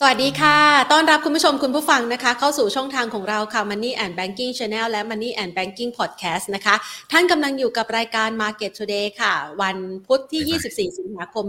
[0.00, 0.58] สวัสดีค่ะ
[0.92, 6.74] ต้อนรับคุณผู้ชมคุณผู้ฟังนะคะ เข้าสู่ช่องทางของเราค่ะ Money and Banking Channel และ Money and Banking Podcast นะคะ
[7.12, 9.76] ท่านกำลังอยู่กับรายการ Market Today ค่ะ วัน
[10.06, 10.58] พุธที่
[10.88, 11.44] 24 สิงหาคม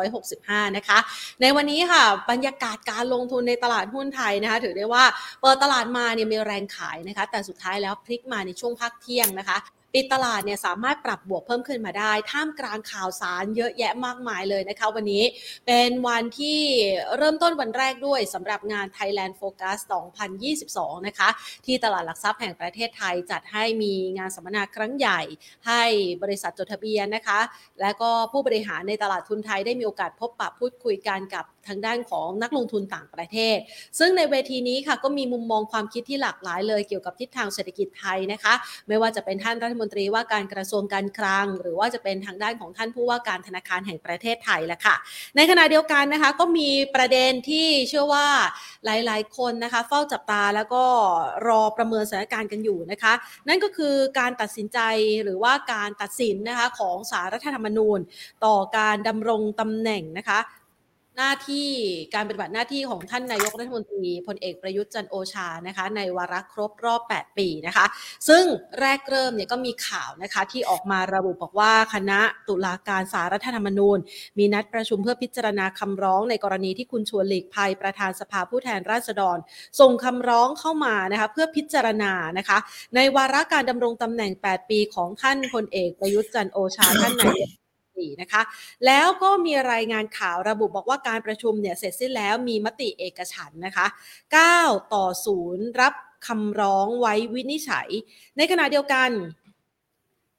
[0.00, 0.98] 2565 นะคะ
[1.40, 5.04] ในวันนี้ค่ะ บรรยากาศการลงทุนในตลาดหุ้นไทยนะคะ ถือได้ว่า
[5.40, 9.56] เปิดตลาดมาเนี่ยมีแรงขายนะคะ แต่สุดท้ายแล้วพลิกมาในช่วงพักเที่ยงนะคะ
[9.94, 15.24] ปิดตลาดเนี่ยสามารถปรับบวกเพิ่มขึ้นมาได้ ท่ามกลางข่าวสารเยอะแยะมากมายเลยนะคะวันนี้
[15.66, 16.60] เป็นวันที่
[17.16, 19.78] เริ่มต้นวันแรกด้วยสำหรับงาน Thailand Focus
[20.42, 21.28] 2022 นะคะ
[21.66, 25.20] ที่ตลาดหลักทรัพย์แห่งประเทศไทยจัดให้มีงานสัมมนาครั้งใหญ่
[25.66, 25.82] ให้
[26.22, 27.40] บริษัทจดทะเบียนนะคะ
[27.80, 33.56] และก็ผู้บริหารในตลาดทุนไทยได้มีโอกาสพบปะพูดคุยกันกับ ทางด้านของนักลงทุนต่างประเทศ
[33.98, 38.54] ซึ่งในเวทีนี้ค่ะก็มีมุมมองความคิดที่หลากหลายเลยเกี่ยวกับทิศทางเศรษฐกิจไทยนะคะ
[38.88, 44.96] ไม่ว่าจะเป็นท่านรัฐมนตรีว่าการกระทรวงการคลัง หรือว่าจะเป็นทางด้านของท่านผู้ว่าการธนาคารแห่งประเทศไทยแหละค่ะ
[45.36, 48.26] ในขณะเดียวกันนะคะก็มีประเด็นที่เชื่อว่า
[48.84, 50.84] หลาย ๆ คนนะคะเฝ้าจับตาแล้วก็
[51.48, 53.12] รอประเมินสถานการณ์กันอยู่นะคะ
[53.48, 54.78] นั่นก็คือการตัดสินใจ
[55.24, 57.98] หรือว่าการตัดสินนะคะของสารรัฐธรรมนูญ
[58.44, 60.38] ต่อการดำรงตำแหน่งนะคะ
[61.16, 61.68] หน้าที่
[62.14, 67.86] การปฏิบัติหน้าที่ของท่านนายกรัฐมนตรีพลเอกประยุทธ์จันโอชานะคะ ในวาระครบรอบ 8 ปีนะคะ
[68.28, 68.44] ซึ่ง
[68.80, 73.98] แรกเริ่มเนี่ยก็มีข่าวนะคะที่ออกมาระบุบอกว่าคณะตุลาการสารรัฐธรรมนูญ
[74.38, 79.38] มีนัดประชุมเพื่อพิจารณาคำร้องในกรณีที่คุณชวนหลีกภัยประธานสภาผู้แทนราษฎร
[79.80, 82.58] ส่งคำร้องเข้ามานะคะเพื่อพิจารณานะคะ
[82.94, 87.50] ในวาระการดำรงตำแหน่ง 8 ปีของท่านพลเอกประยุทธ์จันโอชาท่านนายก
[88.20, 88.42] นะคะ
[88.86, 93.86] แล้วก็มีรายงานข่าวระบุบอกว่าการประชุมเนี่ยเสร็จสิ้นแล้วมีมติเอกฉันนะคะ
[94.42, 95.06] 9 ต่อ
[95.42, 95.94] 0 รับ
[96.26, 97.88] คำร้องไว้วินิจฉัย
[98.36, 99.10] ในขณะเดียวกัน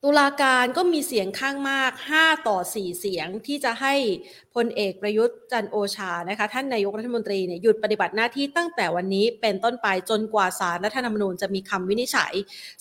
[0.03, 3.93] ตุลาการก็มีเสียงข้างมาก 5 ต่อ 4 เสียงที่จะให้
[4.55, 12.33] พลเอกประยุทธ์จันโอชานะคะท่านนายกรัฐมนตรีเนี่ยหยุดปฏิบัติหน้าที่ตั้งแต่วันนี้เป็นต้นไปจนกว่าสารรัฐธรรมนูญจะมีคำวินิจฉัย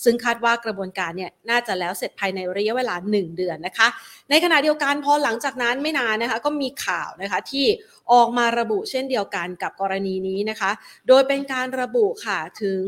[0.03, 3.87] ซึ่งคาดว่ากระบวนการเนี่ยน่าจะแล้วเสร็จภายในระยะเวลา 1 เดือนนะคะ
[4.29, 7.65] ในขณะเดียวกันพอหลังจากนั้นไม่นานนะคะก็มีข่าวนะคะที่
[8.13, 10.71] ออกมาระบุเช่นเดียวกันกับกรณีนี้นะคะ
[11.07, 12.83] โดยเป็นการระบุค่ะถึง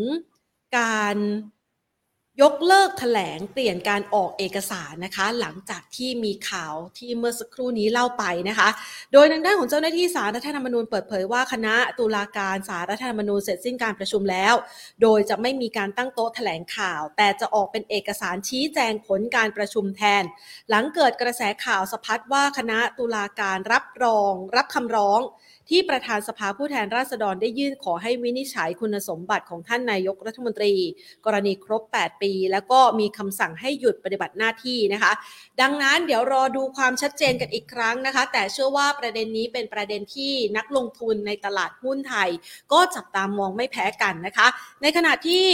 [0.77, 1.17] การ
[2.41, 8.69] ยกเลิกถแถลงเปลี่ยนการออกเอกสารนะคะ หลังจากที่มีข่าวที่เมื่อสักครู่นี้เล่าไปนะคะ
[9.13, 14.53] โดยทางด้านของเจ้าหน้าที่สารรัฐธรรมนูญเปิดเผยว่าคณะตุลาการสารรัฐธรรมนูญเสร็จสิ้นการประชุมแล้ว
[15.01, 20.23] โดยจะไม่มีการตั้งโต๊ะแถลงข่าว แต่จะออกเป็นเอกสารชี้แจงผลการประชุมแทน
[20.69, 25.21] หลังเกิดกระแสข่าวสะพัดว่าคณะตุลาการรับรอง รับคำร้อง
[25.69, 30.73] ที่ประธานสภาผู้แทนราษฎรได้ยื่นขอให้วินิจฉัยคุณสมบัติของท่านนายกรัฐมนตรี
[31.25, 35.11] กรณีครบ 8 ปี แล้วก็มีคำสั่งให้หยุดปฏิบัติหน้าที่นะคะ
[35.61, 42.29] ดังนั้นเดี๋ยวรอดูความชัดเจนกันอีกครั้งนะคะ แต่เชื่อว่าประเด็นนี้เป็นประเด็นที่นักลงทุนในตลาดหุ้นไทย
[42.71, 44.47] ก็จับตามมองไม่แพ้กันนะคะ
[44.81, 45.45] ในขณะที่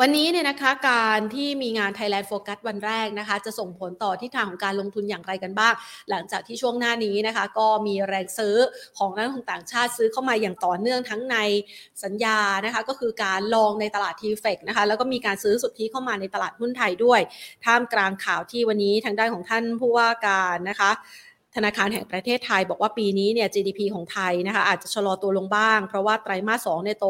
[0.00, 5.74] วันนี้เนี่ยนะคะการที่มีงาน Thailand Focus วันแรกนะคะ จะส่งผลต่อที่ทางของการลงทุนอย่างไรกันบ้าง
[6.10, 8.56] หลังจากที่ช่วงหน้านี้นะคะ ก็มีแรงซื้อ
[8.98, 11.36] ของนักลงทุนต่างชาติซื้อเข้ามาอย่างต่อเนื่องทั้งใน
[12.04, 17.20] สัญญานะคะ ก็คือการลองในตลาดทีเฟกนะคะแล้วก็มีการซื้อสุทธิเข้ามาในตลาดหุ้นไทยด้วย
[17.64, 20.90] ท่ามกลางข่าวที่วันนี้ทางด้านของท่านผู้ว่าการนะคะ
[21.56, 27.06] ธนาคารแห่งประเทศไทยบอกว่าปีนี้เนี่ย GDP ของไทยนะคะอาจจะชะลอตัวลงบ้าง เพราะว่าไตรมาส2เนี่ยโต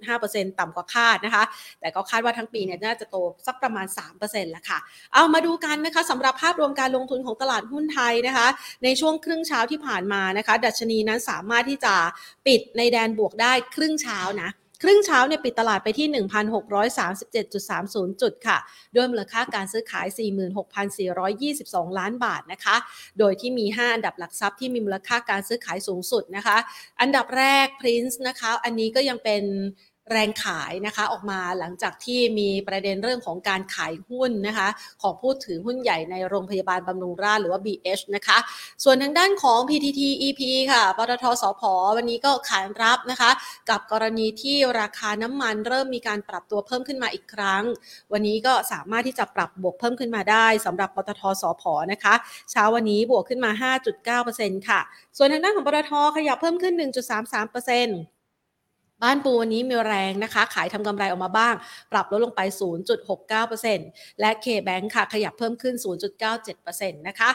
[0.00, 1.44] 2.5%ต่ำกว่าคาดนะคะ
[1.80, 3.16] แต่ก็คาดว่าทั้งปีเนี่ยน่าจะโต
[3.46, 3.86] สักประมาณ
[4.18, 4.78] 3%แหละค่ะ
[5.14, 8.48] เอามาดูกันนะคะสำหรับภาพรวมการลงทุนของตลาดหุ้นไทยนะคะ
[8.84, 11.94] ในช่วงครึ่งเช้าที่ผ่านมานะคะ ดัชนีนั้นสามารถที่จะ
[12.46, 14.50] ปิดในแดนบวกได้ครึ่งเช้านะ
[14.82, 16.08] ครึ่งเช้าเนี่ยปิดตลาดไปที่
[16.94, 18.58] 1,637.30 จุดค่ะ
[18.96, 20.06] ด้วยมูลค่าการซื้อขาย
[21.22, 22.76] 46,422 ล้านบาทนะคะ
[23.18, 26.56] โดยที่มี 5 อันดับหลักทรัพย์ที่มีมูลค่าการซื้อขายสูงสุดนะคะ
[27.00, 29.42] อันดับแรก Prince นะคะ อันนี้ก็ยังเป็น
[30.10, 34.68] แรงขายนะคะออกมาหลังจากที่มีประเด็นเรื่องของการขายหุ้นนะคะ
[35.02, 38.38] ของผู้ถือหุ้นใหญ่ในโรงพยาบาลบำรุงราษฎร์หรือว่า BH นะคะ
[38.84, 40.40] ส่วนทางด้านของ PTT EP
[40.72, 41.62] ค่ะปตทสพ
[41.96, 43.30] วันนี้ก็ขายรับนะคะ
[43.70, 47.62] กับกรณีที่ราคาน้ำมันเริ่มมีการปรับตัวเพิ่มขึ้นมาอีกครั้ง
[48.12, 51.62] วันนี้ก็สามารถที่จะปรับบวกเพิ่มขึ้นมาได้สำหรับปตทสพ
[51.92, 52.14] นะคะ
[52.50, 53.50] เช้าวันนี้บวกขึ้นมา
[54.14, 54.80] 5.9%ค่ะ
[55.16, 58.17] ส่วนทางด้านของปตทขยับเพิ่มขึ้น 1.33%
[59.02, 61.54] บ้านปูวันนี้มีแรงนะคะ ขายทำกำไรออกมาบ้าง
[61.92, 62.40] ปรับลดลงไป
[63.30, 65.74] 0.69%และ K-Bank ค่ะ ขยับเพิ่มขึ้น
[66.36, 67.30] 0.97%นะคะ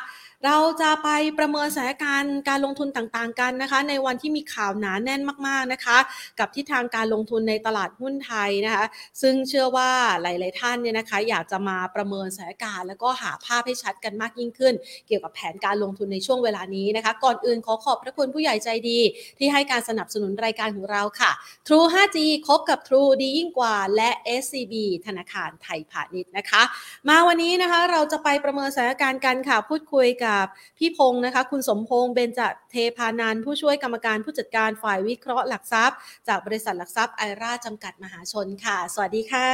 [0.47, 1.09] เราจะไป
[1.39, 5.97] ประเมินสถานการณ์การลงทุนต่างๆกันนะคะ ในวันที่มีข่าวหนาแน่นมากๆนะคะ
[6.39, 8.85] กับทิศทางการลงทุนในตลาดหุ้นไทยนะคะ
[9.21, 9.91] ซึ่งเชื่อว่า
[10.21, 14.73] หลาย ๆ ท่านเนี่ยนะคะ อยากจะมาประเมินสถานการณ์ แล้วก็หาภาพให้ชัดกันมากยิ่งขึ้น
[15.07, 18.99] เกี่ยวกับแผนการลงทุนในช่วงเวลานี้นะคะ ก่อนอื่นขอขอบพระคุณผู้ใหญ่ใจดี
[19.39, 21.31] ที่ให้การสนับสนุนรายการของเราค่ะ
[21.67, 22.17] True 5G
[22.47, 24.09] คบกับ True ดียิ่งกว่าและ
[24.41, 24.73] SCB
[25.05, 26.63] ธนาคารไทยพาณิชย์นะคะ
[27.07, 30.31] มาวันนี้นะคะเราจะไปประเมินสถานการณ์กันค่ะพูดคุยกับ
[30.77, 32.41] พี่พงศ์นะคะ คุณสมพงษ์เบญจ
[32.71, 35.97] เทพานันท์ผู้ช่วยกรรมการผู้จัดการฝ่ายวิเคราะห์หลักทรัพย์
[36.27, 39.49] จากบริษัทหลักทรัพย์ไอราจำกัดมหาชนค่ะ สวัสดีค่ะ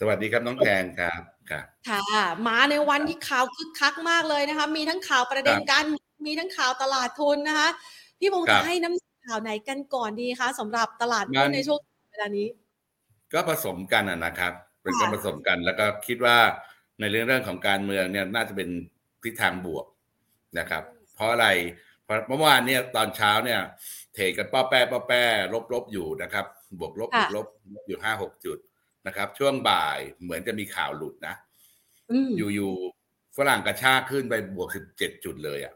[0.00, 7.68] สวัสดีครับน้องแทนครับครับค่ะมาในวันที่ข่าวคึกคักมากเลยนะคะ มีทั้งข่าวประเด็นการเมืองมีทั้งข่าวตลาดทุนนะคะ
[8.18, 11.78] พี่พงศ์ครัจะบให้น้ำข่าวไหนกันก่อนดีคะสำหรับตลาดมัหุ้นนในช่วง
[12.10, 12.48] เวลานี้
[13.32, 14.52] ก็ผสมกันอะนะครับ
[14.82, 16.36] เป็นค่ะการผสมกันแล้วก็คิดว่า
[17.00, 18.68] ในเรื่องเรื่องของการเมืองเนี่ยน่าจะเป็น
[19.22, 19.86] ทิศทางบวก
[20.58, 20.82] นะครับ
[21.14, 21.48] เพราะอะไร
[22.04, 23.60] เพราะเมื่อวานเนี่ยตอนเช้าเนี่ย
[24.14, 25.22] เทรดกันป้อแป้ป้อแป้
[25.54, 26.46] ลบลบอยู่นะครับ
[26.78, 28.58] บวกลบค่ะบวกลบลบอยู่ห้าหกจุด
[29.06, 31.34] นะครับ ช่วงบ่ายเหมือนจะมีข่าวหลุดนะ
[32.10, 35.74] อืมอยู่ๆฝรั่งกระชากขึ้นไปบวกสิบเจ็ดจุดเลยอะ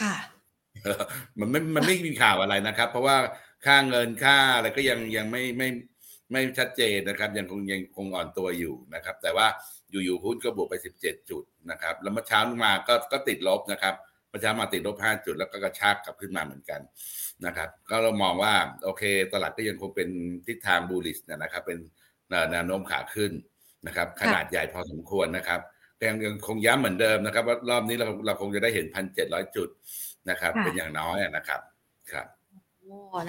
[0.00, 0.14] ค่ะ
[0.84, 1.02] เออ
[1.38, 3.16] มันไม่มันไม่มีข่าวอะไรนะครับ เพราะว่า
[3.66, 5.68] ค่าเงินค่าอะไรก็ยังยังไม่ไม่
[6.32, 9.46] ไม่ชัดเจนนะครับ ยังคงยังคงอ่อนตัวอยู่นะครับ แต่ว่า
[9.90, 13.94] อยู่ๆหุ้นก็บวกไป 17 จุดนะครับ แล้วเมื่อเช้ามาก็ก็ติดลบนะครับ
[14.28, 16.80] เมื่อเช้ามาติดลบ 5 จุดแล้วก็กระชากกลับขึ้นมาเหมือนกัน
[17.46, 19.02] นะครับ ก็เรามองว่าโอเค
[19.32, 20.08] ตลาดก็ยังคงเป็น
[20.46, 21.78] ทิศทางบูลิสนะครับ เป็น
[22.52, 23.32] แนวโน้มขาขึ้น
[23.86, 25.60] นะครับ ขนาดใหญ่พอสมควรนะครับ
[25.96, 29.68] แต่ยังยังคงย้ำเหมือนเดิมนะครับว่ารอบนี้เราเราคงจะได้เห็นพันเจ็ดร้อยจุด
[30.30, 31.60] นะครับค่ะเป็นอย่างน้อยอะนะครับ
[32.12, 32.41] ครับโอ้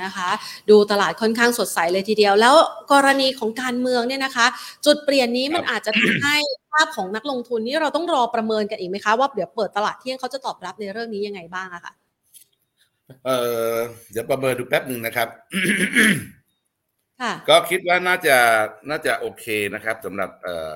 [0.04, 0.30] นะคะ
[0.70, 2.56] ดูตลาดค่อนข้างสดใสเลยทีเดียว แล้ว
[2.94, 4.46] กรณีของการเมืองเนี่ยนะคะ
[4.86, 6.36] จุดเปลี่ยนนี้มันครับอาจจะทำให้
[6.72, 11.94] ภาพของนักลงทุนนี่เราต้องรอประเมินกันอีกไหมคะว่าเดี๋ยวเปิดตลาดเที่ยงเขาจะตอบรับในเรื่องนี้ยังไงบ้างอะค่ะ
[13.26, 13.32] เอ
[13.72, 13.74] อ
[14.12, 15.28] เดี๋ยวประเมินดูแป๊บหนึ่งนะครับ
[17.22, 18.38] ค่ะก็คิดว่าน่าจะ
[18.90, 20.76] น่าจะโอเคนะครับสำหรับเอ่อ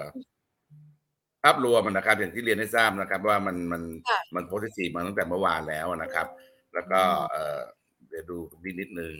[1.44, 6.28] ภาพรวมอะนะครับอย่างที่เรียนให้ทราบนะครับ ว่ามันมันค่ะมันโพสิทีฟมาตั้งแต่เมื่อวานแล้วนะครับ
[6.74, 7.01] แล้วก็
[7.31, 9.14] เอ่อเดี๋ยวดูนิดนิดนึง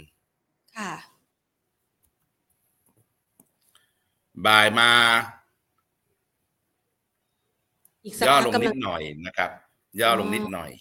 [0.78, 0.94] ค่ะ
[4.46, 4.92] บ่ายมา
[8.04, 9.52] อีกสักย่อพักลงกำนิลังดหน่อยนะครับ
[10.02, 10.72] ย่อลงอ๋อนิดหน่อย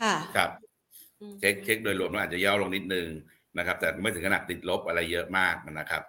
[0.00, 0.50] ค่ะ ครับ
[1.20, 3.08] อืมเช็คเช็คโดยรวมแล้วอาจจะย่อลงนิดนึง
[3.58, 6.02] นะครับ แต่ไม่ถึงขนาดติดลบอะไรเยอะมากนะครับ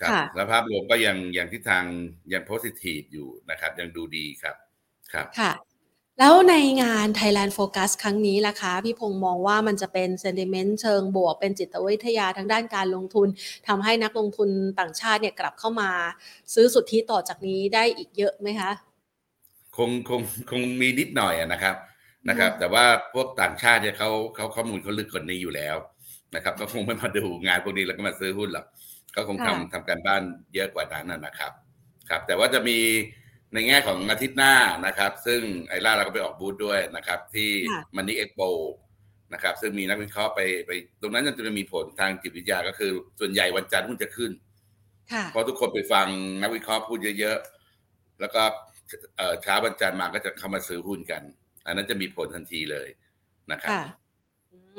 [0.00, 1.84] ครับค่ะแล้วภาพรวมก็ยังยังทิศทาง
[2.32, 4.56] ยังโพสิทีฟอยู่นะครับ ยังดูดีครับ
[5.12, 5.52] ครับค่ะ
[6.20, 13.28] แล้วในงาน Thailand Focus ครั้งนี้ล่ะคะ พี่พงษ์มองว่ามันจะเป็น sentiment เชิงบวก เป็นจิตวิทยาทางด้านการลงทุน
[13.68, 14.50] ทำให้นักลงทุน
[14.80, 15.90] ต่างชาติเนี่ยกลับเข้ามา
[16.54, 18.70] ซื้อสุทธิต่อจากนี้ได้อีกเยอะไหมคะ
[19.76, 20.20] คงคง
[20.50, 21.76] คงมีนิดหน่อยอะนะครับ
[22.28, 22.84] นะครับ แต่ว่า
[23.14, 25.76] พวกต่างชาติเนี่ยเขาเขาข้อมูลเขาลึกกว่านี้อยู่แล้ว
[26.34, 28.66] นะครับก็คงไม่มาดูงานพวกนี้แล้วก็มาซื้อหุ้นหรอก
[29.16, 30.22] ก็คงค่ะทำทำการบ้าน
[30.54, 31.52] เยอะกว่านั้นนะนะครับ
[32.08, 32.78] ครับ แต่ว่าจะมี
[33.54, 34.54] ในแง่ของอาทิตย์หน้า
[34.86, 38.40] นะครับ ซึ่งไอร่าเราก็ไปออกบูธด้วยนะครับ ที่ค่ะมันนี่เอ็กโป
[39.32, 42.90] นะครับ ซึ่งมีนักวิเคราะห์ไปไป ตรงนั้นจะมีผลทางจิตวิทยาก็คือ
[43.20, 44.32] ส่วนใหญ่วันจันทร์หุ้นจะขึ้น
[45.12, 46.06] ค่ะเพราะทุกคนไปฟัง
[46.42, 48.42] นักวิเคราะห์พูดเยอะๆ แล้วก็
[49.16, 51.22] เอ่อเช้าวันจันทร์มาก็จะเข้ามาซื้อหุ้นกัน
[51.66, 52.88] อันนั้นจะมีผลทันทีเลย
[53.52, 53.84] นะครับค่ะ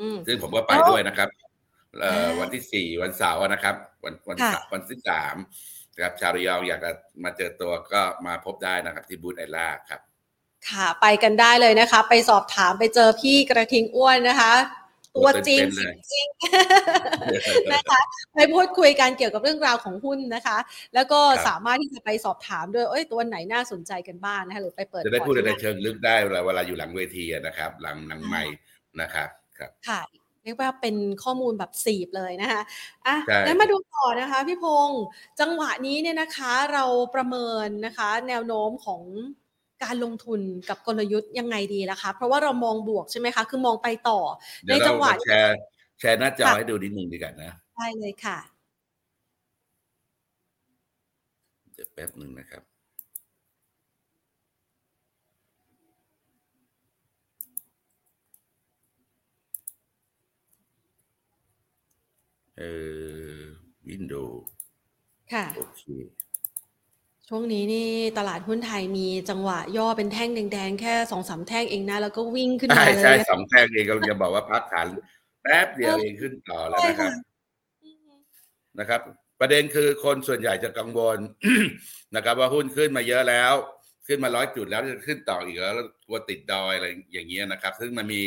[0.04, 1.28] ืมซึ่งผมก็ไปแล้วด้วยนะครับ
[2.00, 3.74] เอ่ออ่าวันที่สี่วันเสาร์นะครับ
[4.04, 5.36] วันวันค่ะเสาร์วันที่สาม
[5.94, 6.90] นะครับชาวระยองอยากจะ
[7.24, 10.00] มาเจอตัวก็มาพบได้นะครับที่บูธไอล่าครับ
[10.68, 14.54] ค่ะ ไปกันได้เลยนะคะ ไปสอบถามไปเจอพี่กระทิงอ้วนนะคะ
[15.16, 18.00] ตัวจริงเป็นๆเลยจริงๆนะคะ
[18.34, 20.58] ไปพูดคุยกันเกี่ยวกับเรื่องราวของหุ้นนะคะ
[20.94, 28.42] แล้วก็ครับสามารถที่จะไปสอบถามด้วยเอ้ยตัวไหนน่าสนใจกันบ้างนะคะหรือไปเปิดจะได้พอร์ตพูดในที่เชิงลึกได้เวลาเวลาอยู่หลังเวทีอะนะครับ หลังหลังไม่
[29.00, 29.28] นะครับ
[29.58, 32.62] ครับค่ะเรียกว่าเป็นข้อมูลแบบสีบเลยนะคะ
[33.06, 35.02] อะใช่งั้นมาดูต่อนะคะพี่พงศ์
[35.40, 39.02] จังหวะนี้เนี่ยนะคะเราประเมินนะคะแนวโน้มของ
[39.84, 44.20] การลงทุนกับกลยุทธ์ยังไงดีล่ะคะ เพราะว่าเรามองบวกใช่ไหมคะ คือมองไปต่อ
[44.64, 45.56] เดี๋ยวในจัเรางหวะมาแชร์
[46.00, 48.38] แชร์หน้าจอค่ะให้ดูนิดนึงดีกว่านะได้เลยค่ะ
[51.74, 52.69] เดี๋ยวแป๊บหนึ่งนะครับ
[62.60, 62.64] เอ
[63.34, 63.38] อ
[63.88, 64.42] วินโดว์
[65.32, 65.82] ค่ะ โอเค
[67.28, 67.88] ช่วงนี้นี่
[68.18, 74.86] ตลาดหุ้นไทยมีจังหวะย่อเป็นแท่งแดงๆ แค่สองสามแท่งเองนะ แล้วก็วิ่งขึ้นใช่มาเลยใช่นะสองแท่งเองกำลังจะบอกว่าพักฐาน
[75.42, 77.12] แป๊บเดียวเองขึ้นต่อแล้วนะครับ
[77.82, 78.10] อืม
[78.78, 79.00] นะครับ
[79.40, 81.18] ประเด็นคือคนส่วนใหญ่จะกังวล
[82.16, 83.52] นะครับ ว่าหุ้นขึ้นมาเยอะแล้ว
[84.06, 85.74] ขึ้นมาร้อยจุดแล้วจะขึ้นต่ออีกแล้ว
[86.06, 88.22] กลัวติดดอยอะไรอย่างเงี้ยนะครับ ซึ่งมันมี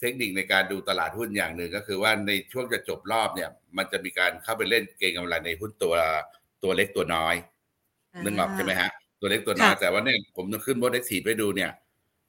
[0.00, 5.94] เทคนิคในการดูตลาดหุ้นอย่างหนึ่งก็คือว่าในช่วงจะจบรอบเนี่ย มันจะมีการเข้าไปเล่นเก็งกำไรในหุ้นตัว
[6.62, 7.34] ตัวเล็กตัวน้อย
[8.24, 11.70] นึกออกใช่ไหมฮะ ตัวเล็กตัวน้อยแต่ว่าเนี่ยผมต้องขึ้นบนเอ็กซีไปดูเนี่ย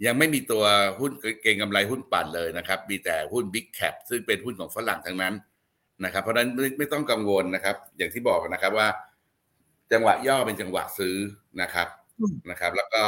[0.06, 0.64] ยังไม่มีตัว
[1.00, 5.34] หุ้นเก็งกำไรหุ้นปั่นเลยนะครับ มีแต่หุ้นบิ๊กแคปซึ่งเป็นหุ้นของฝรั่งทั้งนั้น
[6.04, 8.88] นะครับ เพราะฉะนั้นไม่ไม่ต้องกังวลนะครับ อย่างที่บอกนะครับว่า
[9.92, 11.16] จังหวะย่อเป็นจังหวะซื้อ
[11.62, 11.88] นะครับ
[12.52, 13.04] นะครับ แล้วก็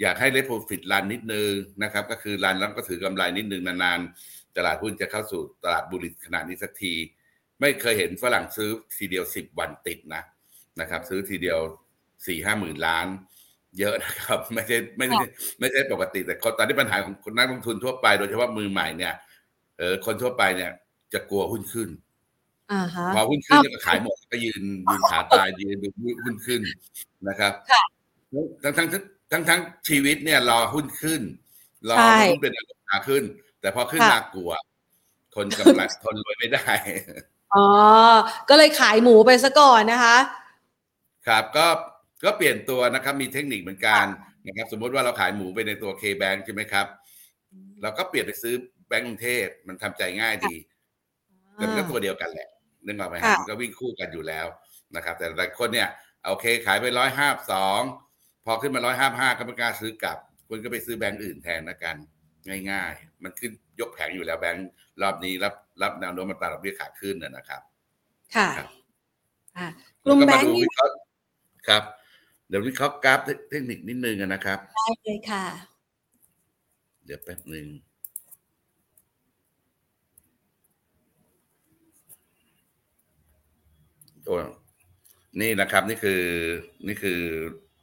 [0.00, 1.50] อยากให้เล p โ o ฟิตรันนิดนึง
[1.82, 6.94] นะครับ ก็คือรันแล้วก็ถือกำไรนิดนึงนานๆ ตลาดหุ้นจะเข้าสู่ตลาดบุริษขนาดนี้สักที
[7.60, 10.22] ไม่เคยเห็นฝรั่งซื้อทีเดียวสิบวันติดนะ
[10.80, 11.58] นะครับ ซื้อทีเดียว
[12.26, 13.06] สี่ห้าหมื่นล้าน
[13.78, 15.26] เยอะนะครับ ไม่ใช่ไม่ใช่
[15.58, 19.14] ไม่ใช่ปกติ แต่ตอนนี้ปัญหาของคนนักลงทุนทั่วไปโดยเฉพาะมือใหม่เนี่ย
[19.78, 20.70] เออคนทั่วไปเนี่ย
[21.12, 21.88] จะกลัวหุ้นขึ้น
[23.14, 25.88] พอหุ้นขึ้นจะขายหมดก็ยืนยืนขาตายยืนดู
[26.24, 26.60] หุ้นขึ้น
[27.28, 27.52] นะครับ
[28.62, 28.88] ทั้งทั้ง
[29.32, 31.22] ทั้งทั้งชีวิตเนี่ยรอหุ้นขึ้น
[31.88, 31.96] รอ
[32.28, 33.24] หุ้นเป็นราคาขึ้น
[33.60, 34.50] แต่พอขึ้นมากลัว
[35.34, 36.72] ทนกำไรทนรวยไม่ได้
[37.54, 37.66] อ๋อ
[38.48, 40.16] ก็เลยขายหมูไปซะก่อนนะคะ
[41.26, 41.66] ครับก็
[42.24, 44.04] ก็เปลี่ยนตัวนะครับ มีเทคนิคเหมือนกัน
[44.46, 46.86] นะครับ สมมติว่าเราขายหมูไปในตัว K-Bank ใช่ไหมครับ
[47.82, 48.54] เราก็เปลี่ยนไปซื้อ
[48.88, 50.54] แบงก์กรุงเทพมันทำใจง่ายดี
[51.54, 52.48] แต่มันก็ตัวเดียวกันแหละ
[52.86, 54.46] นึกออกไหมฮะมันก็วิ่งคู่กันอยู่แล้ว
[54.96, 55.88] นะครับ แต่หลายคนเนี่ย
[56.28, 57.80] โอเคขายไปร้อยห้าสอง
[58.50, 61.96] พอขึ้นมาร้อยห้าห้าก็ไม่กล้าซื้อกลับ คุณก็ไปซื้อแบงก์อื่นแทนนะกัน
[62.70, 63.50] ง่ายๆ มันขึ้น
[63.80, 64.68] ยกแผงอยู่แล้วแบงก์
[65.02, 67.62] รอบนี้รับรับแนวโน้มมันตาดอกเบี้ยขาขึ้นนะครับ
[68.36, 68.48] ค่ะ
[70.04, 70.66] กลุ่มแบงก์นี่
[71.68, 71.82] ครับ
[72.48, 75.44] เดี๋ยววิเคราะห์กราฟเทคนิคนิดนึงนะครับได้เลยค่ะ
[77.04, 77.66] เดี๋ยวแป๊บหนึ่ง
[84.26, 84.38] ตัว
[85.40, 86.22] นี่นะครับ นี่คือ
[86.86, 87.20] นี่คือ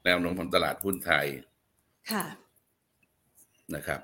[0.06, 1.26] แนวโน้มของตลาดหุ้นไทย
[2.12, 2.26] ค่ะ
[3.76, 4.00] นะครับ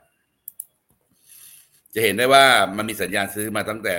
[1.93, 2.46] จะเห็นได้ว่า
[2.77, 3.96] มันมีสัญญาณซื้อมาตั้งแต่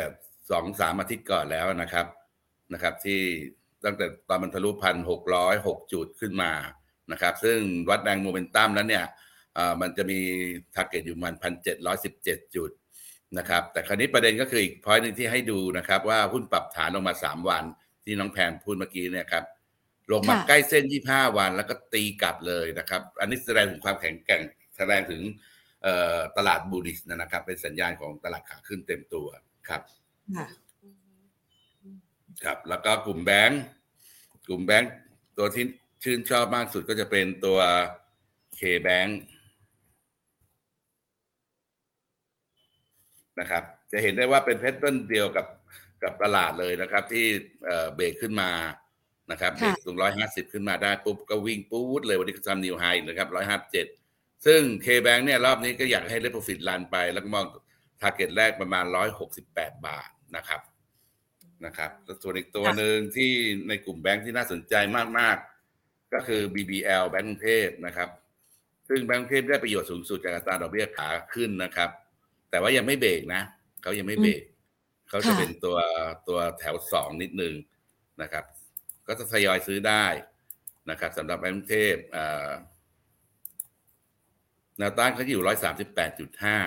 [0.50, 2.06] สองสามอาทิตย์ก่อนแล้วนะครับ
[2.72, 3.20] นะครับ ที่
[3.84, 6.52] ตั้งแต่ตอนมันทะลุพันหกร้อยหกจุดขึ้นมา
[7.12, 9.04] นะครับ ซึ่งวัดแรงโมเมนตัมแล้วเนี่ย
[9.80, 10.18] มันจะมี
[10.74, 12.70] target อยู่มันพันเจ็ดร้อยสิบเจ็ดจุด
[13.38, 17.64] นะครับ แต่คราวนี้ประเด็นก็คืออีก point หนึ่งที่ให้ดูนะครับ ว่าหุ้นปรับฐานลงมาสามวัน
[18.04, 19.44] ที่น้องแพนพูดเมื่อกี้เนี่ยครับ
[20.10, 24.42] ลงมาใกล้เส้น 25 วัน แล้วก็ตีกลับเลยนะครับ อันนี้แสดงถึงความแข็งแกร่ง
[24.76, 25.22] แสดงถึง
[26.36, 29.26] ตลาด bullish นะครับ เป็นสัญญาณของตลาดขาขึ้นเต็มตัว
[29.68, 29.82] ครับ
[32.44, 33.62] ครับ แล้วก็กลุ่มแบงก์
[34.48, 34.92] กลุ่มแบงก์
[35.38, 35.64] ตัวที่
[36.02, 37.58] ชื่นชอบมากสุดก็จะเป็นตัว
[38.58, 39.10] K-Bank
[43.40, 45.46] นะครับ จะเห็นได้ว่าเป็นเพชรต้นเดียวกับ
[46.02, 47.26] กับตลาดเลยนะครับ ที่
[47.94, 48.50] เบรกขึ้นมา
[49.30, 53.86] นะครับเบรกตรงร้อยห้าสิบขึ้นมาได้ปุ๊บก็วิ่งปู๊ดเลยวันนี้ก็ทำนิวไฮนะครับร้อยห้าเจ็ด
[54.46, 57.44] ซึ่งเคแบงเนี่ยรอบนี้ก็อยากให้เลโปรฟิตลันไป แล้วก็มอง
[58.00, 60.60] target แรกประมาณร้อยหกสิบแปดบาทนะครับ
[61.64, 61.90] นะครับ
[62.22, 63.30] ส่วนอีกตัวหนึ่งที่
[63.68, 64.74] ในกลุ่มแบงค์ที่น่าสนใจ
[65.18, 65.36] มาก
[65.74, 68.08] ๆ ก็คือ BBL แบงก์กรุงเทพนะครับ
[68.88, 71.90] ซึ่งแบงก์กรุงเทพได้ประโยชน์สูงสุดจากอัตราดอกเบี้ยขาขึ้นนะครับ
[72.50, 73.42] แต่ว่ายังไม่เบรกนะ
[73.82, 74.42] เขายังไม่เบรก
[75.08, 75.76] เขาจะเป็นตัว
[76.28, 77.54] ตัวแถวสองนิดนึง
[78.22, 78.44] นะครับ
[79.06, 80.06] ก็จะทยอยซื้อได้
[80.90, 81.96] นะครับสำหรับแบงก์เทพ
[84.78, 86.58] แนวต้านเขาอยู่ร้อยสามสิบแปดจุดห้า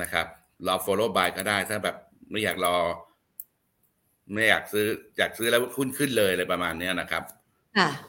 [0.00, 0.26] นะครับ
[0.66, 1.96] รอ follow buy ก็ได้ถ้าแบบ
[2.30, 2.76] ไม่อยากรอ
[4.32, 4.86] ไม่อยากซื้อ
[5.18, 7.22] อยากซื้อแล้วขึ้นขึ้นเลยอะไรประมาณนี้นะครับ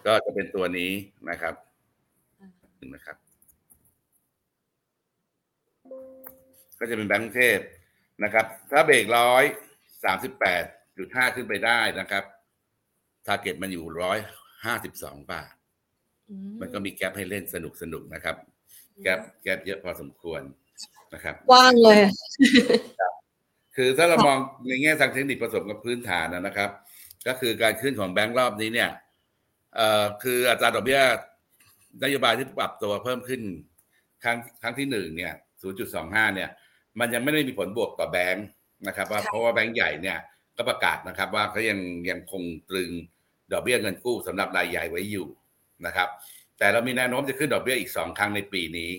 [0.05, 0.91] ก็จะเป็นตัวนี้
[1.29, 1.55] นะครับ
[2.93, 3.17] นะครับ
[6.79, 7.59] ก็จะเป็นแบงก์เทพ
[8.23, 9.43] นะครับ ถ้าเบรกร้อย
[10.03, 10.63] สามสิบแปด
[10.97, 12.23] จุดห้าขึ้นไปได้นะครับ
[13.27, 14.17] ทาร์เก็ตมันอยู่ร้อย
[14.65, 15.51] ห้าสิบสองบาท
[16.61, 18.35] มันก็มีแกลบให้เล่นสนุกสนุกนะครับ
[19.03, 20.41] แกลบแกลบเยอะพอสมควร
[21.13, 21.99] นะครับว่างเลย
[23.75, 26.69] คือถ้าเรามองในแง่ทางเทคนิคผสมกับพื้นฐานนะครับ
[27.27, 28.89] ก็คือการขึ้นของแบงก์รอบนี้เนี่ย
[29.75, 31.01] เอ่อคืออัตราดอกเบี้ย
[32.03, 33.41] นโยบายที่ปรับตัวเพิ่มขึ้น
[34.23, 35.33] ครั้งครั้งที่หนึ่งเนี่ย
[35.83, 36.49] 0.25 เนี่ย
[36.99, 38.45] มันยังไม่ได้มีผลบวกต่อแบงค์
[38.87, 40.17] นะครับว่าเพราะว่าแบงค์ใหญ่เนี่ย
[40.57, 41.79] ก็ประกาศนะครับ ว่าเขายัง
[42.09, 42.91] ยังคงตรึง
[43.51, 45.27] ดอกเบี้ยเงินกู้สำหรับรายใหญ่ไว้อยู่
[45.85, 46.09] นะครับ
[46.57, 48.91] แต่เรามีแนวโน้มจะขึ้นดอกเบี้ยอีกสองครั้งในปีนี้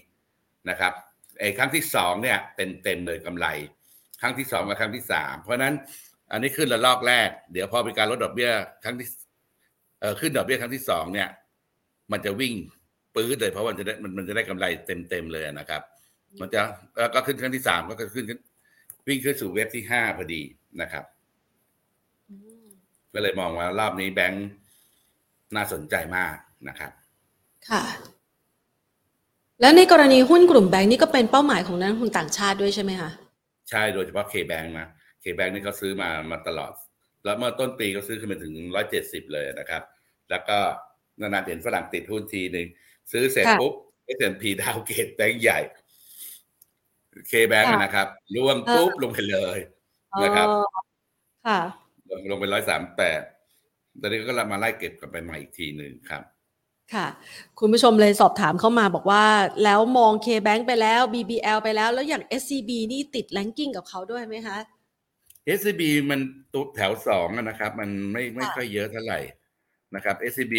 [0.71, 0.93] นะครับ
[1.41, 3.47] ไอ้ครั้งที่สองเนี่ยเต็มเต็มเลยกำไร
[4.21, 5.75] ครั้งที่สองกับครั้งที่สามเพราะนั้น
[6.33, 8.50] อันนี้ขึ้นระลอกแรก เดี๋ยวพอเป็นการลดดอกเบี้ย
[8.85, 9.07] ครั้งที่
[10.00, 11.29] เออขึ้นดอกเบี้ยครั้งที่สองเนี่ย
[12.12, 12.55] มันจะวิ่ง
[13.15, 15.83] ปื้ดเลยเพราะมันจะได้มันมันจะได้กำไรเต็มเต็มเลยนะครับ
[16.41, 16.61] มันจะ
[16.99, 18.26] แล้วก็ขึ้นครั้งที่สามก็ขึ้น
[19.09, 20.43] วิ่งขึ้นสู่เว็บที่ห้าพอดี
[20.83, 21.05] นะครับ
[23.16, 24.46] ก็เลยมองว่ารอบนี้แบงค์
[25.56, 26.35] น่าสนใจมาก
[26.68, 26.92] นะครับ
[27.70, 27.82] ค่ะ
[29.61, 33.11] แล้วในกรณีหุ้นกลุ่มแบงก์นี่ก็เป็นเป้าหมายของนักลงทุนต่างชาติด้วยใช่ไหมคะ
[33.70, 34.88] ใช่โดยเฉพาะ K-Bank นะ
[35.23, 36.73] K-Bank นี่เขาซื้อมามาตลอด
[37.25, 39.82] แล้วเมื่อต้นปีก็ซื้อขึ้นไปถึงร้อยเจ็ดสิบเลยนะครับ
[40.30, 40.58] แล้วก็
[41.20, 42.66] นานๆเห็นฝรั่งติดหุ้นทีหนึ่ง
[43.12, 43.73] ซื้อเสร็จปุ๊บ
[44.16, 45.61] S&P ดาวเกตแบงก์ใหญ่
[47.30, 49.58] K-Bank นะครับร่วงปุ๊บลงไปเลย
[50.25, 50.49] นะครับ
[51.46, 51.61] ค่ะ
[52.30, 53.22] ลงไปร้อยสามแปด
[54.00, 56.22] ตอนนี้ก็มาไล่เก็บกันไปใหม่อีกทีหนึ่งครับ
[56.94, 57.06] ค่ะ
[57.58, 59.25] คุณผู้ชมเลยสอบถามเข้ามาบอกว่า
[59.64, 64.58] แล้วมอง K-Bank ไปแล้ว BBL ไปแล้ว แล้วอย่าง SCB นี่ติดแลนกิ้งกับเขาด้วยไหมคะ
[65.58, 66.20] SCB มัน
[66.52, 69.20] ตัวแถวสองนะครับ มันไม่ไม่ค่อยเยอะเท่าไหร่
[69.94, 70.54] นะครับ SCB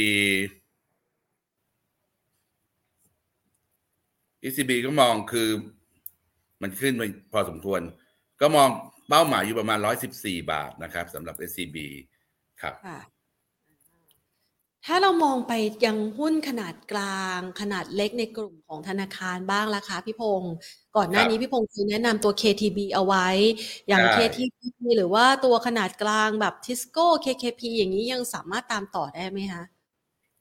[4.43, 5.49] ECB ก็มองคือ
[6.61, 7.81] มันขึ้นไปพอสมควร
[8.41, 8.69] ก็มอง
[9.09, 11.77] เป้าหมายอยู่ประมาณร้อยสิบสี่บาทนะครับสำหรับ SCB
[12.61, 12.75] ครับ
[14.85, 15.53] ถ้าเรามองไป
[15.85, 20.53] ยังหุ้นขนาดกลาง ขนาดเล็กในกลุ่มของธนาคารบ้างล่ะคะพี่พงศ์
[20.95, 23.27] ก่อนหน้านี้พี่พงศ์เคยแนะนำตัว KTB เอาไว้
[23.87, 24.57] อย่าง KTB
[24.97, 29.63] หรือว่าตัวขนาดกลางแบบ Tisco KKP อย่างนี้ยังสามารถตามต่อได้ไหมคะ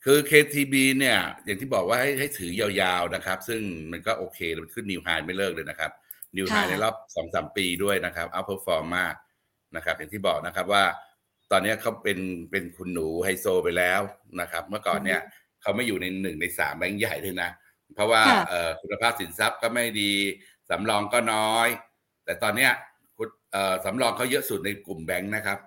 [0.04, 3.60] คือ KTB เนี่ย อย่างที่บอกว่าให้ให้ถือยาวๆนะครับ ซึ่ง
[3.92, 5.90] มันก็โอเคมันขึ้น new high ไม่เลิกเลยนะครับ
[6.36, 9.14] new high ในรอบสองสามปีด้วยนะครับ outperform มาก
[9.76, 10.84] นะครับ อย่างที่บอกนะครับว่า
[11.50, 12.18] ตอนนี้เขาเป็น
[12.50, 14.00] เป็นคุณหนูไฮโซไปแล้ว
[14.40, 15.20] นะครับ เมื่อก่อนเนี่ย
[15.62, 17.50] เขาไม่อยู่ในหนึ่งในสามแบงค์ใหญ่เลยนะ
[17.94, 18.22] เพราะว่า
[18.82, 20.12] คุณภาพสินทรัพย์ก็ไม่ดี
[20.70, 21.68] สำรองก็น้อย
[22.24, 22.72] แต่ตอนเนี้ย
[23.84, 25.58] สำรองเขาเยอะสุดในกลุ่มแบงค์นะครับ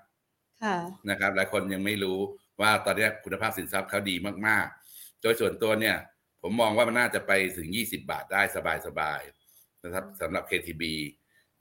[1.10, 2.20] นะครับหลายคนยังไม่รู้
[2.62, 4.16] ว่าตอนนี้คุณภาพสินทรัพย์เขาดี
[4.48, 5.96] มากๆ โดยส่วนตัวเนี่ย
[6.42, 8.42] ผมมองว่ามันน่าจะไปถึง 20 บาทได้
[8.86, 9.38] สบายๆ
[9.84, 10.84] นะครับสำหรับ KTB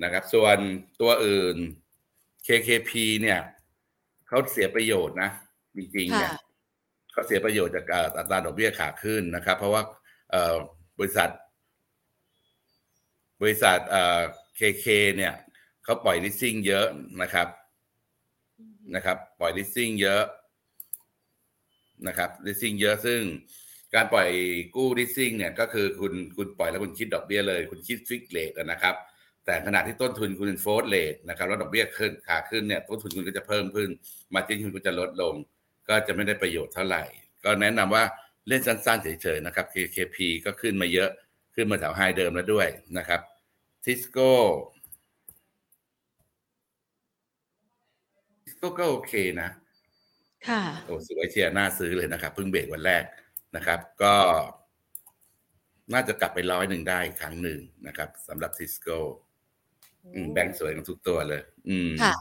[0.02, 0.58] นะครับ ส่วน
[1.00, 1.56] ตัวอื่น
[2.46, 3.40] KKP เนี่ย
[4.28, 5.30] เขาเสียประโยชน์นะ
[5.76, 6.32] จริงๆเนี่ย
[7.12, 7.86] เขาเสียประโยชน์จาก
[8.18, 9.82] อัตราดอกเบี้ยขาขึ้นนะครับ เพราะว่า
[10.98, 11.30] บริษัท
[13.42, 13.78] บริษัท
[14.56, 15.34] เคเคเนี่ย
[15.84, 16.86] เขาปล่อยลิสซิ่งเยอะ
[17.22, 17.48] นะครับ
[18.94, 20.22] นะครับ ปล่อยลิสซิ่งเยอะ
[22.06, 23.20] นะครับลิสซิ่งเยอะซึ่ง
[23.94, 24.28] การปล่อย
[24.76, 28.94] กู้ลิสซิ่งเนี่ยก็คือคุณคุณปล่อยแล้วคุณคิดดอกเบี้ยเลย คุณคิด fixed rate นะครับ
[29.46, 33.88] แต่ขณะที่ต้นทุนคุณเป็น float rate นะครับแล้วดอกเบี้ยขึ้นขาขึ้นเนี่ยต้นทุนคุณก็จะเพิ่มขึ้น
[34.34, 35.34] margin คุณก็จะลดลง
[35.88, 37.02] ก็จะไม่ได้ประโยชน์เท่าไหร่
[37.44, 38.04] ก็แนะนำว่า
[38.48, 41.10] เล่นสั้นๆ เฉยๆนะครับ KKP ก็ขึ้นมาเยอะ
[41.54, 43.20] ขึ้นมาแถว high เดิมแล้วด้วยนะครับ
[43.84, 44.32] ทิสโก้
[48.44, 49.48] ทิสโก้ก็โอเคนะ
[50.48, 53.04] ค่ะโอ้สวยเชียวน่าซื้อเลยนะครับเพิ่งเบรกวันแรก
[53.56, 54.14] นะครับ ก็
[55.92, 58.98] น่าจะกลับไปร้อยหนึ่งได้ครั้งหนึ่งนะครับสำหรับทิสโก้
[60.32, 62.14] แบงค์สวยกันทุกตัวเลย อืมค่ะ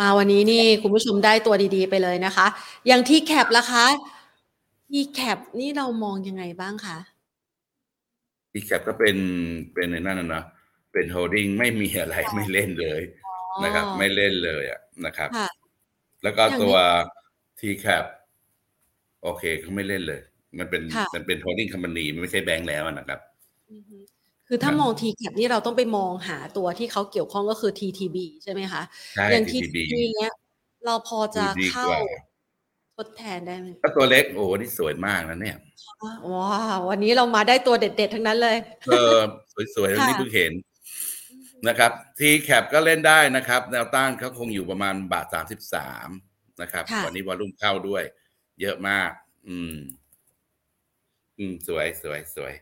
[0.00, 2.46] มาวันนี้นี่คุณผู้ชมได้ตัวดีๆไปเลยนะคะ
[2.86, 3.86] อย่าง TCAP ล่ะคะ
[4.90, 6.98] TCAP นี่เรามองยังไงบ้างคะ
[8.52, 9.16] TCAP ก็เป็น
[9.74, 10.44] เป็นในนั่นนะ
[10.92, 13.02] เป็น holding ไม่มีอะไรไม่เล่นเลย
[13.64, 15.30] นะครับ ไม่เล่นเลยอะนะครับ
[16.22, 16.76] แล้วก็ตัว
[17.58, 18.04] t c a p
[19.22, 20.20] โอเคเขาไม่เล่นเลย
[20.60, 20.82] มันเป็น
[21.14, 23.20] มันเป็น holding company มันไม่ใช่แบงค์แล้วนะครับ
[24.48, 28.82] คือถ้ามอง t c a p นี่เราต้องไปมองหาตัวที่เขาเกี่ยวข้องก็คือ TTB ใช่ไหมคะ
[29.30, 29.76] อย่าง TTB
[30.16, 30.32] เนี้ย
[30.84, 31.86] เราพอจะเข้า
[32.96, 35.56] ทดแทนได้ไหมถ้าตัวเล็กโอ้นี่สวยมากนะเนี่ย
[36.30, 39.18] ว้าวันนี้เรามาได้ตัวเด็ด ๆ ทั้งนั้นเลยเออ
[39.74, 40.52] สวยๆนี่เพิ่งเห็น
[41.68, 46.08] นะครับทีแคปก็เล่นได้นะครับ แนวต้านเขาคงอยู่ประมาณบาทสามสิบสาม
[46.62, 48.02] นะครับวันนี้วอลุ่มเข้าด้วย
[48.60, 49.10] เยอะมาก
[49.48, 49.74] อืม
[51.38, 52.52] อืม สวยสวยสวย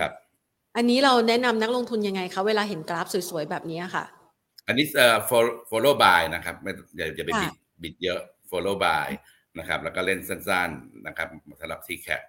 [0.00, 0.12] ครับ
[0.76, 4.04] อันนี้เราแนะนำนักลงทุนยังไงคะเวลาเห็นกราฟสวยๆแบบนี้ค่ะ
[4.66, 5.16] อันนี้เอ่อ
[5.70, 9.08] follow by นะครับไม่อย่าอย่าไปบิดบิดเยอะ follow by
[9.58, 11.28] นะครับ แล้วก็เล่นสั้นๆนะครับ
[11.60, 12.22] สำหรับ t cap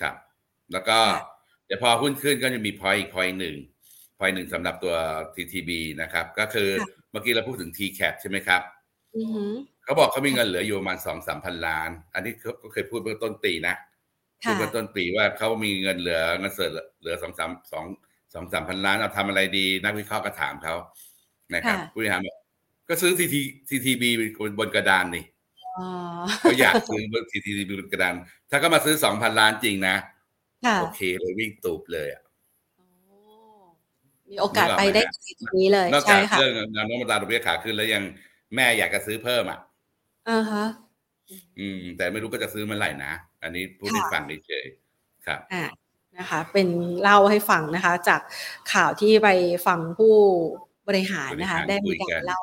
[0.00, 0.14] ครับ
[0.72, 0.98] แล้วก็
[1.66, 3.56] เดี๋ยวพอหุ้นขึ้นก็จะมี point อีก point หนึ่ง
[4.18, 4.94] point หนึ่งสำหรับตัว
[5.34, 5.70] TTB
[6.02, 6.68] นะครับ ก็คือ
[7.10, 8.62] เมื่อกี้เราพูดถึง t cap ใช่ไหมครับ
[9.84, 13.74] เขาบอกเขามีเงินเหลืออยู่ประมาณสองสามพันล้าน อันนี้เขาก็เคยพูดเมื่อต้นปีนะ
[14.42, 16.70] พูดเมื่อต้นปีว่าเขามีเงินเหลือเงินเสด
[17.00, 17.84] เหลือสองสามสอง
[18.34, 20.74] สองสามพันล้านเอาทำอะไรดี นักวิเคราะห์ก็ถามเขา
[21.54, 22.36] นะครับผู้บริหารบอก
[22.88, 24.10] ก็ซื้อทีทีทีทีบี
[24.58, 25.24] บนกระดานนี่
[26.40, 28.14] เขาอยากซื้อบนทีทีบีบนกระดาน
[28.50, 29.96] ถ้าก็มาซื้อสองพันล้านจริงนะ
[30.80, 32.22] โอเคเลยวิ่งตูบเลยอะ
[34.30, 38.02] มีโอกาสไปได้ตรงนี้เลยนอกจากเรื่องเงินน้ำมันตาดอกเบี้ยขาขึ้นแล้วยัง
[38.54, 39.58] แม่อยากจะซื้อเพิ่มอะ
[40.30, 40.64] อ่าฮะ
[41.58, 43.12] อืม แต่ไม่รู้ก็จะซื้อเมื่อไหร่นะ
[43.42, 44.66] อันนี้พูดให้ฟังเฉย
[45.26, 45.64] ครับอ่า
[46.18, 46.68] นะคะ เป็น
[47.00, 48.20] เล่าให้ฟังนะคะ จาก
[48.72, 49.28] ข่าวที่ไป
[49.66, 50.14] ฟังผู้
[50.88, 52.40] บริหารนะคะ ได้มีการเล่า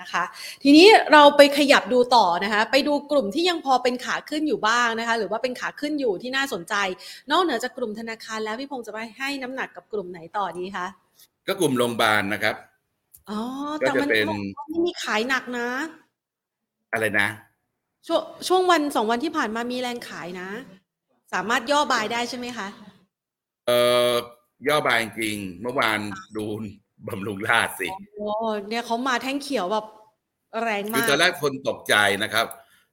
[0.00, 0.24] นะคะ
[0.62, 6.74] ทีนี้เราไปขยับดูต่อนะคะ ไปดูกลุ่มที่ยังพอเป็นขาขึ้นอยู่บ้างนะคะ หรือว่าเป็นขาขึ้นอยู่ที่น่าสนใจ
[7.30, 10.86] นอกเหนือจากกลุ่มธนาคารแล้วพี่พงศ์จะไปให้น้ำหนักกับกลุ่มไหนต่อดีคะ
[11.46, 12.54] ก็กลุ่มโรงพยาบาลนะครับ
[13.30, 13.40] อ๋อ
[13.80, 14.26] ก็แต่จะมันเป็น
[14.68, 15.68] ไม่มีขายหนักนะ
[16.92, 17.28] อะไรนะ
[18.06, 20.48] ช่วงช่วงวันสองวันที่ผ่านมามีแรงขายนะ
[21.32, 22.68] สามารถย่อบายได้ใช่ไหมคะ
[23.66, 23.78] เอ่
[24.10, 24.12] อ
[24.68, 25.98] ย่อบายจริงๆเมื่อวาน
[26.36, 26.44] ดู
[27.08, 28.28] บำรุงราชสิโอ้
[28.68, 29.86] เนี่ยเขามาแท่งเขียวแบบ
[30.62, 32.46] แรงคือมากตอนแรกคนตกใจนะครับ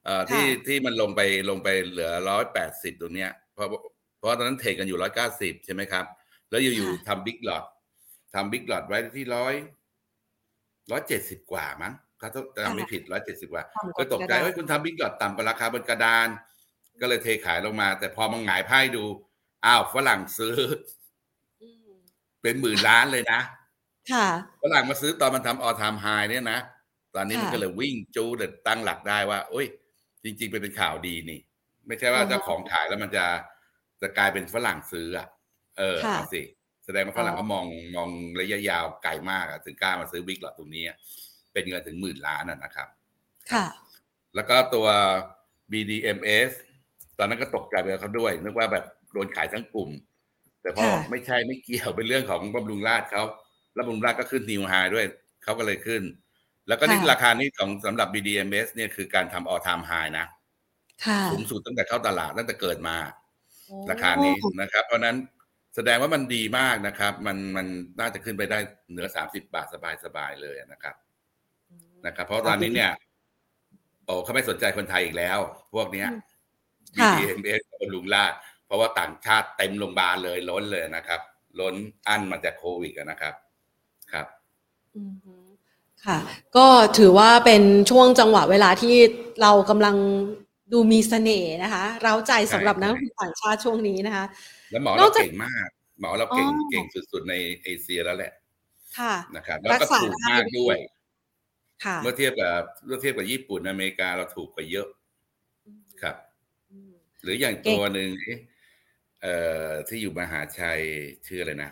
[0.06, 3.67] เอ่อที่ค่ะที่มันลงไปลงไปเหลือร้อยแปดสิบตรงเนี้ยเพราะ
[4.17, 6.06] เพราะตอนนั้นเทรดกันอยู่ร้อยเก้าสิบใช่ไหมครับ
[6.50, 7.63] แล้วอยู่ๆทำบิ๊กหลอด
[8.34, 9.54] ทำบิ๊กหลอดไว้ที่ร้อย
[10.91, 12.29] ร้อยเจ็ดสิบกว่ามั้ง ถ้า
[12.65, 16.27] จำไม่ผิดร้อยเจ็ดสิบกว่าต่ำกก็ว่าตกใจระดาษว่าคุณทำบิ๊กหลอดต่ำกว่าราคาบนกระดาน
[17.01, 19.03] ก็เลยเทขายลงมา แต่พอมาหงายไพ่ดู
[19.65, 20.55] อ้าวฝรั่งซื้อ
[21.62, 21.89] อืม
[22.41, 23.39] เป็นหมื่นล้านเลยนะ
[24.12, 24.27] ค่ะ
[24.63, 26.60] ฝรั่งมาซื้อตอนมันทำออทามไฮเนี่ยนะ
[27.15, 29.67] ตอนนี้มันค่ะก็เลยวิ่งจูเด็ดตั้งหลักได้ว่าโอ้ย
[30.23, 31.39] จริงๆเป็นข่าวดีนี่
[31.88, 33.25] ไม่ใช่ว่าอือฮะเจ้าของขายแล้วมันจะ
[34.01, 35.27] จะกลายเป็นฝรั่งซื้ออะ
[35.79, 36.41] เออค่ะเอาสิ
[36.86, 40.97] แสดงว่าฝรั่งอ๋อเขามองมองระยะยาวไกลมากอะถึงกล้ามาซื้อบิ๊กหลอดตรงนี้อะ
[41.54, 42.88] เป็นเงินถึงหมื่นล้านอะนะครับ
[43.52, 43.66] ค่ะ
[44.36, 44.88] แล้วก็ตัว
[45.72, 46.52] BDMs
[47.18, 49.90] ตอนนั้นก็ตกใจไปกับเขาด้วย นึกว่าแบบโดนขายทั้งกลุ่ม
[50.62, 53.24] แต่พอค่ะไม่ใช่ไม่เกี่ยวเป็นเรื่องของบำรุงราชเขา
[53.74, 55.06] แล้วบำรุงราชก็ขึ้นนิวไฮด้วย
[55.44, 56.04] เขาก็เลยขึ้น
[56.68, 60.26] แล้วก็นี่ค่ะราคานี้ของสำหรับ BDMs เนี่ยคือการทำ all time high นะ
[61.06, 62.96] ค่ะสูงสุดตั้งแต่เข้าตลาดตั้งแต่เกิดมา
[63.68, 65.18] โอ้ราคานี้นะครับ เพราะฉะนั้น
[65.76, 67.68] แสดงว่ามันดีมากนะครับ มันมัน
[68.00, 68.60] น่าจะขึ้นไปได้
[68.92, 69.68] เหนือ30บาท
[70.06, 70.96] สบายๆเลยนะครับ
[72.06, 72.92] นะครับ เพราะตอนนี้เนี่ย
[74.06, 75.38] โอ้เขาไม่สนใจคนไทยอีกแล้ว
[75.74, 76.08] พวกเนี้ย
[77.00, 78.34] ค่ะ BDMs กับบำรุงราช
[78.66, 81.22] เพราะว่าต่างชาติเต็มโรงพยาบาลเลยล้นเลยนะครับ
[81.60, 81.76] ล้น
[82.08, 83.34] อั้นมาจากโควิดอะนะครับ
[84.12, 84.28] ครับ
[84.96, 85.34] อืมฮึ
[86.06, 86.20] ค่ะ
[86.58, 88.96] ก็ถือว่าเป็นช่วงจังหวะเวลาที่
[89.42, 89.96] เรากำลัง
[90.74, 94.26] ดูมีเสน่ห์นะคะ เร้าใจสำหรับใช่นักลงทุนต่างชาติช่วงนี้นะคะ
[94.72, 95.68] แล้วหมอนอเรากจากเก่งมาก
[96.00, 97.34] หมอเราเก่งอ๋อเก่งสุดๆใน
[97.64, 98.32] เอเชียแล้วแหละ
[98.98, 101.01] ค่ะนะครับแล้วรัก็กษาถูกมากด้วยค่ะ
[102.04, 104.88] เมื่อเทียบกับเมื่อเทียบกับญี่ปุ่นอเมริกาเราถูกกว่าเยอะ
[106.02, 106.15] ครับ
[106.72, 106.91] อืม
[107.24, 108.36] หรืออย่างเก่งตัวหนึ่งที่
[109.22, 109.36] เอ่
[109.67, 110.82] อที่อยู่มหาชัย
[111.28, 111.72] ชื่ออะไรนะ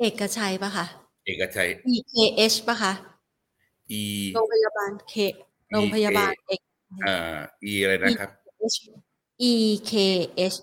[0.00, 0.86] เอกชัยปะคะ
[1.26, 2.92] เอกชัย EKH ปะคะ
[4.00, 4.02] E
[4.34, 5.14] โรงพยาบาลเค
[5.72, 6.60] โรงพยาบาลเอก
[7.04, 7.36] เอ่อ
[7.70, 8.30] E อะไรนะครับ
[9.50, 10.56] EKH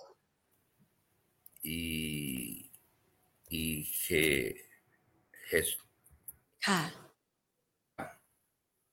[1.78, 1.80] E
[3.62, 3.64] E
[4.06, 4.08] K
[5.68, 5.72] H
[6.68, 6.80] ค่ะ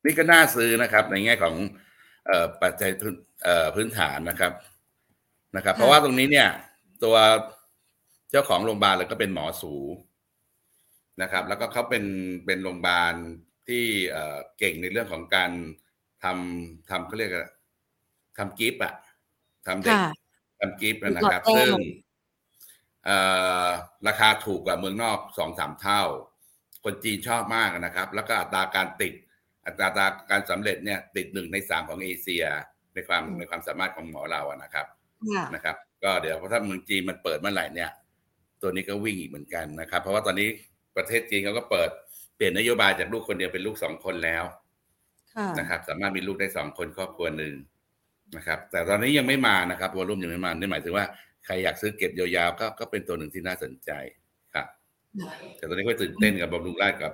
[0.04, 1.54] นี่ก็น่าซื้อนะครับ ในแง่ของ
[2.26, 4.52] เอ่อปัจจัยพื้นเอ่อพื้นฐานนะครับ
[5.56, 6.48] นะครับค่ะเพราะว่าตรงนี้เนี่ย
[7.04, 7.16] ตัว
[8.30, 9.74] เจ้าของโรงพยาบาลเลยก็เป็นหมอสู
[11.22, 12.04] นะครับ แล้วก็เขาเป็น
[12.46, 13.14] เป็นโรงพยาบาล
[13.68, 15.50] ที่เอ่อเก่งในเรื่องของการ
[16.24, 17.46] ทำทำเขาเรียกอะไร
[18.38, 18.94] ทำกิฟต์อะ
[19.66, 20.12] ทำเด็กค่ะ
[20.60, 21.72] ทำกิฟต์นะครับหลอดแก้วซึ่ง
[23.04, 23.16] เอ่
[23.64, 23.68] อ
[24.06, 26.02] ราคาถูกกว่าเมืองนอกสองสามเท่า
[26.84, 29.14] คนจีนชอบมากนะครับ แล้วก็อัตราการติด
[29.66, 29.88] อัตรา
[30.30, 32.44] การสำเร็จเนี่ยติดหนึ่งในสามของเอเชีย
[32.94, 34.86] ในความในความสามารถของหมอเราอะนะครับ
[35.34, 37.90] ค่ะนะครับ ก็เดี๋ยวถ้าเมืองจีนมันเปิดเมื่อไหร่เนี่ย
[38.62, 40.48] ตัวนี้ก็วิ่งอีกเหมือนกันนะครับ เพราะว่าตอนนี้
[40.96, 41.90] ประเทศจีนเขาก็เปิด
[42.36, 44.44] เปลี่ยนนโยบายจากลูกคนเดียวเป็นลูกสองคนแล้ว
[45.34, 47.54] ค่ะนะครับ สามารถมีลูกได้สองคนครอบครัวหนึ่ง
[48.36, 51.04] นะครับ แต่ตอนนี้ยังไม่มานะครับวอลุ่มยังไม่มานี่หมายถึงว่า
[51.44, 53.90] ใครอยากซื้อเก็บยาวๆก็ก็เป็นตัวหนึ่งที่น่าสนใจ
[54.54, 54.66] ครับ
[55.56, 57.12] แต่ตอนนี้ก็ตื่นเต้นกับบำรุงราชกับ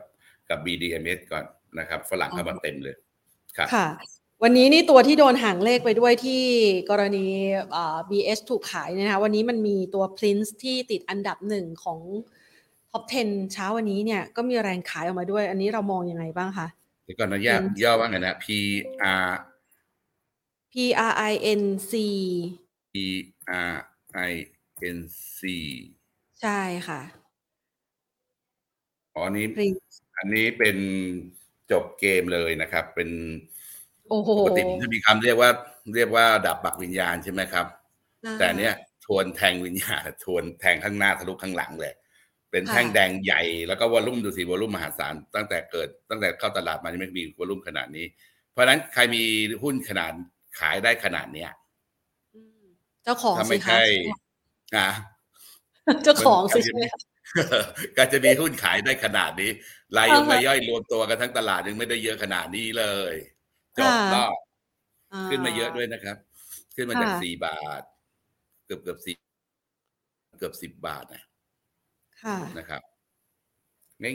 [0.51, 1.45] กับ BDMs ก่อน
[1.79, 2.97] นะครับฝรั่งเข้ามาเต็มเลย
[3.57, 3.87] ครับค่ะ
[4.43, 6.43] วันนี้นี่ตัวที่โดนห่างเลขไปด้วยที่
[6.91, 7.27] กรณี
[7.77, 12.01] อ่า BS ถูกขายเนี่ยนะคะวันนี้มันมีตัว Prince ที่ติดอันดับหนึ่งของ
[12.93, 16.67] Top 10 เช้าวันนี้เนี่ยก็มีแรงขายออกมาด้วย อันนี้เรามองยังไงบ้างคะ
[17.05, 18.47] เดี๋ยวก่อนนะย่าย่อว่าไงนะ P
[19.25, 19.31] R
[20.73, 20.75] P
[21.11, 21.93] R I N C
[22.93, 22.95] P
[23.73, 23.75] R
[24.31, 24.33] I
[24.97, 24.99] N
[25.39, 25.41] C
[26.41, 27.01] ใช่ค่ะ
[29.15, 29.83] อ๋ออันนี้ Prince
[30.19, 30.77] อันนี้เป็น
[31.73, 33.09] จบเกมเลยนะครับ เป็น
[34.11, 35.51] โอ้โหปกติมันจะมีคำเรียกว่า
[35.95, 37.67] เรียกว่าดับปักวิญญาณใช่ไหมครับ
[38.39, 41.95] แต่เนี้ยชวนแทงวิญญาณชวนแทงข้างหน้าทะลุข้างหลังเลย
[42.51, 48.07] เป็นแท่งแดงใหญ่แล้วก็วอลลุ่มดูสิวอลลุ่มมหาศาลตั้งแต่เกิดตั้งแต่เข้าตลาดมายังไม่มีวอลลุ่มขนาดนี้
[48.53, 49.23] เพราะฉะนั้นใครมี
[49.63, 50.13] หุ้นขนาด
[50.59, 51.51] ขายได้ขนาดเนี้ย
[52.35, 52.65] อืม
[53.05, 53.85] เจ้าของถ้าสิไม่คะใช่
[54.77, 54.89] อะ
[56.05, 57.01] เจ้าของสิใช่ไหมคะ
[57.97, 59.51] การจะมีหุ้นขายได้ขนาดนี้
[59.97, 63.15] รายยงอ่าฮะรายย่อยรวมตัวกันทั้งตลาดยังไม่ได้เยอะขนาดนี้เลย
[63.79, 64.37] จบค่ะรอบ
[65.13, 66.17] อ่ขึ้นมาเยอะด้วยนะครับ
[66.75, 67.83] ขึ้นมาจากค่ะสี่บาท
[68.67, 69.17] เกือบเกือบสี่
[70.39, 71.23] เกือบสิบบาทนะ
[72.23, 72.83] ค่ะนะครับ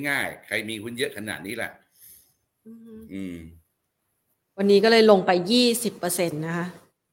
[0.08, 1.72] ง่ายๆ ใครมีหุ้นเยอะขนาดนี้แหละ
[2.68, 3.38] อืมอืม
[4.58, 6.68] วันนี้ก็เลยลงไปยี่สิบเปอร์เซ็นตนะคะ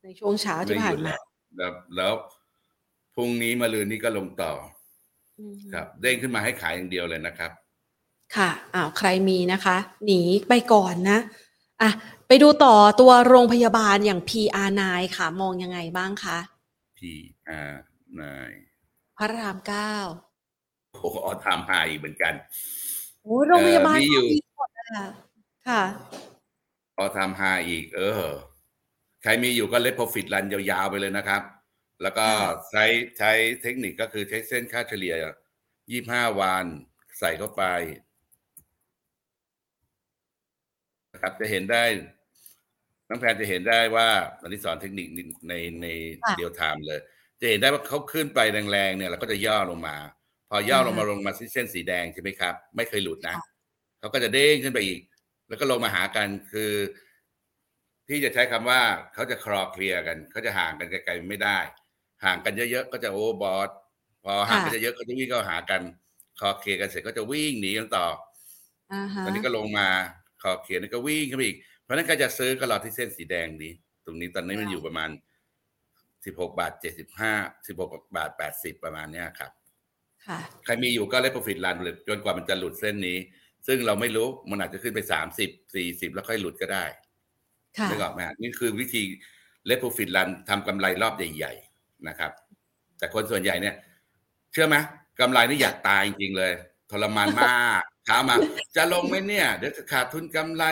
[0.05, 1.15] ในช่วงเช้าที่ผ่านมา
[1.57, 2.13] แล้วแล้ว
[3.15, 4.53] พรุ่งนี้มาลืนนี้ก็ลงต่อ
[5.39, 7.51] อืมครับ เด้งขึ้นมาให้ขายอย่างเดียวเลยนะครับ
[8.37, 11.19] ค่ะอ้าวใครมีนะคะ หนีไปก่อนนะ
[11.83, 11.91] อะ
[12.27, 14.83] ไปดูต่อตัวโรงพยาบาลอย่าง PR9
[15.17, 16.39] ค่ะ มองยังไงบ้างคะ
[16.99, 17.01] P
[17.69, 17.73] R
[18.21, 18.53] นาย
[19.17, 19.95] พระรามเก้า
[20.91, 22.35] โอ้โหออทามไฮอีกเหมือนกัน
[23.23, 24.87] โอ้โรงพยาบาลเอ่อมีอยู่ก็มีหมดอะ
[25.69, 25.83] ค่ะ
[26.99, 28.25] ออทามไฮอีก เออ
[29.23, 31.43] ใครมีอยู่ก็เล t โปรฟิตรันยาวๆไปเลยนะครับ
[32.03, 32.85] แล้วก็ค่ะใช้
[33.19, 33.31] ใช้
[33.63, 35.15] เทคนิคก็คือใช้เส้นค่าเฉลี่ย
[35.77, 36.65] 25 วัน
[37.19, 37.65] ใส่เข้าไป
[41.21, 41.85] นะครับจะเห็นได้
[43.09, 44.09] น้องแพนจะเห็นได้ว่า
[44.41, 45.07] อันนี้สอนเทคนิค
[45.49, 45.87] ในใน
[46.23, 47.01] ค่ะเดียวไทม์เลย
[47.41, 48.41] จะเห็นได้ว่าเขาขึ้นไป
[48.73, 49.97] แรงๆเนี่ยเราก็จะย่อลงมา
[50.49, 53.37] พอย่อลงมาลงมาที่เส้นสีแดงใช่ไหมครับ ไม่เคยหลุดนะ
[53.99, 55.01] เขาก็จะเด้งขึ้นไปอีก
[55.49, 56.73] แล้วก็ลงมาหากันคือ
[58.09, 58.81] พี่จะใช้คำว่า
[59.15, 61.59] เขาจะคลอเคลียร์กันเขาจะห่างกันไกลๆไม่ได้
[62.25, 63.71] ห่างกันเยอะๆก็จะโอ้บอส
[64.25, 65.83] พอห่างกันเยอะๆก็จะวิ่งเข้าหากัน
[66.39, 68.07] คลอเคลียร์กันเสร็จก็จะวิ่งหนีกันต่อ
[68.93, 69.89] อ่าฮะตอนนี้ก็ลงมา
[70.43, 73.73] คลอเคลียร์แล้วก็วิ่งขึ้นไปอีก เพราะฉะนั้นก็จะซื้อก็รอที่เส้นสีแดงนี้
[74.05, 75.11] ตรงนี้ตอนนี้มันอยู่ประมาณ
[76.25, 77.33] สิบหกบาทเจ็ดสิบห้า
[77.67, 79.51] สิบหกบาทแปดสิบประมาณเนี้ยครับ
[80.27, 83.19] ค่ะใครมีอยู่ก็เล t โปรฟิตรันเลยจนกว่ามันจะหลุดเส้นนี้
[83.67, 86.85] ซึ่งเราไม่รู้มันอาจจะขึ้นไปสามสิบสี่สิบแล้วค่อยหลุดก็ได้
[87.79, 89.03] ค่ะนึกออกไหมฮะนี่คือวิธี
[89.67, 92.33] เล t โปรฟิตรันทำกำไรรอบใหญ่ๆนะครับ
[92.99, 93.75] แต่คนส่วนใหญ่เนี่ย
[94.53, 94.77] เชื่อไหม
[95.21, 96.53] กำไรนี่อยากตายจริงๆเลย
[96.91, 98.35] ทรมานมากเช้ามา
[98.77, 100.65] จะลงไหมเนี่ย เดี๋ยวจะขาดทุนกำไร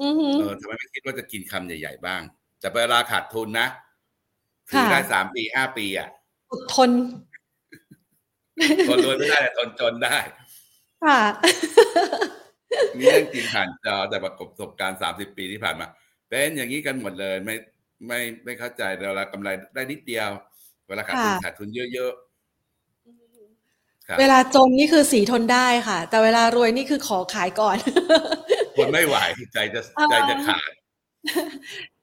[0.00, 2.22] อือหือเออทำไมไม่คิดว่าจะกินคำใหญ่ ๆ บ้าง
[2.60, 3.68] แต่เวลาขาดทุนนะ
[4.68, 6.08] ถือค่ะได้สามปีห้าปีอะ
[6.50, 6.90] อดทน
[8.88, 10.16] ทนรวยไม่ได้แต่ทนจนได้
[11.04, 11.20] ค่ะ
[12.98, 15.86] นี่เรื่องจริงผ่านจอแต่ประสบการณ์สามสิบปีที่ผ่านมา
[16.28, 17.54] เป็นอย่างนี้กันหมดเลย ไม่
[18.06, 20.30] ไม่ไม่เข้าใจเวลากำไรได้นิดเดียว
[20.88, 22.25] เวลาขาดทุนค่ะขาดทุนเยอะๆ
[24.08, 27.76] ครับ เวลาจนนี่คือสีทนได้ค่ะ แต่เวลารวยนี่คือขอขายก่อน
[28.76, 29.16] ทนไม่ไหว
[29.52, 30.70] ใจจะอ่าใจจะขาด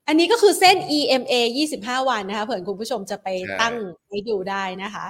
[0.08, 3.76] อันนี้ก็คือเส้น EMA 25 วันนะคะ เผื่อคุณผู้ชมจะไปใช่ ตั้ง
[4.10, 5.06] ให้ดูได้นะคะ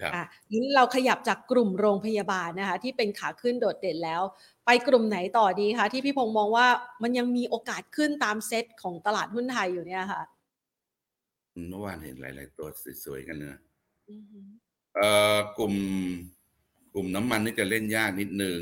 [0.00, 4.22] ครับ อะงั้นเราขยับจากกลุ่มโรงพยาบาลนะคะ ที่เป็นขาขึ้นโดดเด่นแล้ว
[4.66, 6.66] ไปกลุ่มไหนต่อดีคะที่พี่พงษ์มองว่า
[7.02, 10.22] มันยังมีโอกาสขึ้นตามเซตของตลาดหุ้นไทยอยู่เนี่ยค่ะ
[11.68, 12.68] เมื่อวานเห็นหลาย ๆ ตัว
[13.04, 13.58] สวย ๆ กันเนอะ
[14.10, 14.67] อือหือเอ่อ
[15.58, 15.74] กลุ่ม
[16.94, 18.58] กลุ่มน้ำมันนี่จะเล่นยากนิดนึง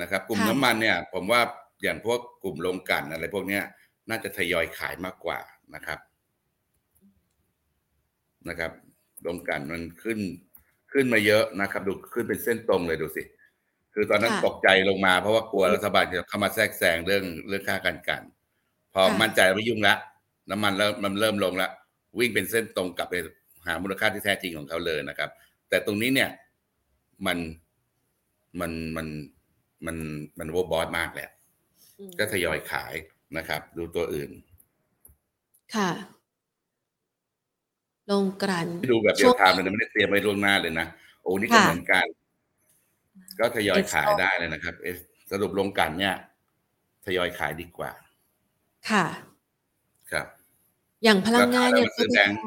[0.00, 1.40] นะครับ กลุ่มค่ะน้ำมันเนี่ย ผมว่า
[1.82, 3.62] อย่างพวกกลุ่มโรงกลั่นอะไรพวกเนี้ย
[4.10, 5.38] น่าจะทยอยขายมากกว่า
[5.74, 5.98] นะครับ
[8.48, 8.72] นะครับ
[9.22, 10.18] โรงกลั่นมันขึ้น
[10.92, 13.22] ขึ้นมาเยอะนะครับ ดูขึ้นเป็นเส้นตรงเลยดูสิ
[13.94, 18.22] คือตอนนั้นค่ะตกใจลงมาเพราะว่ากลัวรัฐบาลจะเข้ามาแทรกแซงเรื่องเรื่องค่าการกลัน
[18.94, 19.94] พอค่ะมั่นใจไม่ยุ่งละ
[20.50, 21.70] น้ำมันเริ่มมันเริ่มลงละ
[22.18, 23.14] วิ่งเป็นเส้นตรงกลับไป
[23.66, 25.30] หามูลค่าที่แท้จริงของเขาเลยนะครับ
[25.68, 26.30] แต่ตรงนี้เนี่ย
[27.26, 27.38] มัน
[28.60, 29.06] มันมัน
[29.86, 29.96] มัน
[30.38, 31.28] มันโวบอสมากแหละ
[31.98, 32.94] อืมก็ทยอยขาย
[33.36, 34.30] นะครับ ดูตัวอื่น
[35.76, 35.90] ค่ะ
[38.10, 40.86] ลงกลั่นที่ดูแบบเดีช่ยวงวไทม์เลยนะไม่ได้เตรียมไว้ล่วงหน้าเลยนะ
[41.22, 42.06] โอ้นี่ก็ค่ะเหมือนกัน
[43.38, 44.98] ก็ทยอย Exxon ขายได้เลยนะครับเอส
[45.30, 46.14] สรุปลงกันเนี่ย
[47.06, 47.92] ทยอยขายดีกว่า
[48.90, 49.06] ค่ะ
[50.12, 50.26] ครับ
[51.04, 52.38] อย่างพลังงานก็ขายแล้วเนี่ยมาซื้อแบงค์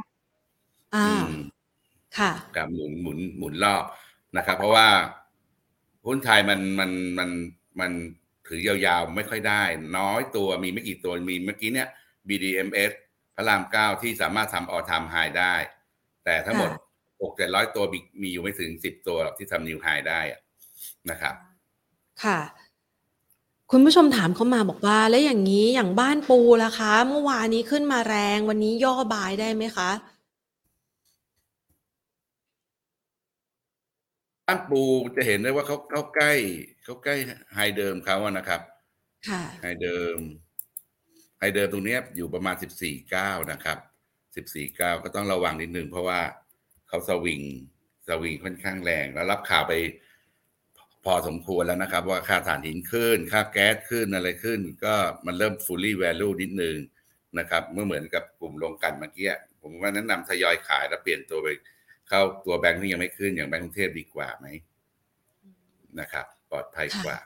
[0.96, 1.32] อ่าอืม
[2.18, 3.84] ค่ะกับหมุนหมุนหมุนรอบ
[4.38, 4.88] นะครับ เพราะว่า
[6.06, 7.30] หุ้นไทยมันมันมัน
[7.80, 7.92] มัน
[8.48, 9.64] ถือยาวๆไม่ค่อยได้
[9.98, 11.88] น้อยตัวมีไม่กี่ตัวมีเมื่อกี้เนี่ย
[12.28, 12.94] BDMs
[13.36, 15.56] พระรามเก้าที่สามารถทำออทามไฮได้
[16.26, 16.82] แต่ทั้งหมดค่ะ
[17.22, 20.42] หกเจ็ดร้อยตัวมีมีอยู่ไม่ถึงสิบตัวหรอกที่ทำนิวไฮได้อะ
[21.10, 21.36] นะครับ
[22.24, 22.40] ค่ะ
[23.72, 29.90] คุณผู้ชมถามเข้ามาบอกว่า แล้วอย่างนี้อย่างบ้านปูล่ะคะ เมื่อวานนี้ขึ้นมาแรงวันนี้ย่อบายได้ไหมคะ
[34.50, 34.82] บ้านปู
[35.18, 36.34] จะเห็นได้ว่าเขาเขาใกล้
[36.84, 37.16] เขาใกล้
[37.56, 38.62] ไฮเดิมเขาอะนะครับ
[39.30, 40.18] ค่ะไฮเดิม
[41.40, 43.78] ไฮเดิมตรงเนี้ยอยู่ประมาณสิบสี่เก้านะครับ
[44.36, 46.20] สิบสี่เก้าก็ต้องระวังนิดนึงเพราะว่า
[46.88, 47.42] เขาสวิง
[48.08, 49.74] สวิงค่อนข้างแรงแล้วรับข่าวไป
[51.06, 56.78] พอสมควรแล้วนะครับ ว่าค่าถ่านหินขึ้น ค่าแก๊สขึ้นอะไรขึ้น ก็มันเริ่ม fully value นิดนึง
[57.40, 59.28] นะครับ เมื่อเหมือนกับกลุ่มลงกลันเมื่อกี้
[59.62, 61.48] ผมว่าแนะนำทยอยขายแล้วเปลี่ยนตัวไป
[62.10, 64.48] เข้าตัวแบงค์ที่ยังไม่ขึ้นอย่างแบงก์กรุงเทพดีกว่าไหม
[66.00, 67.18] นะครับ ปลอดภัยกว่า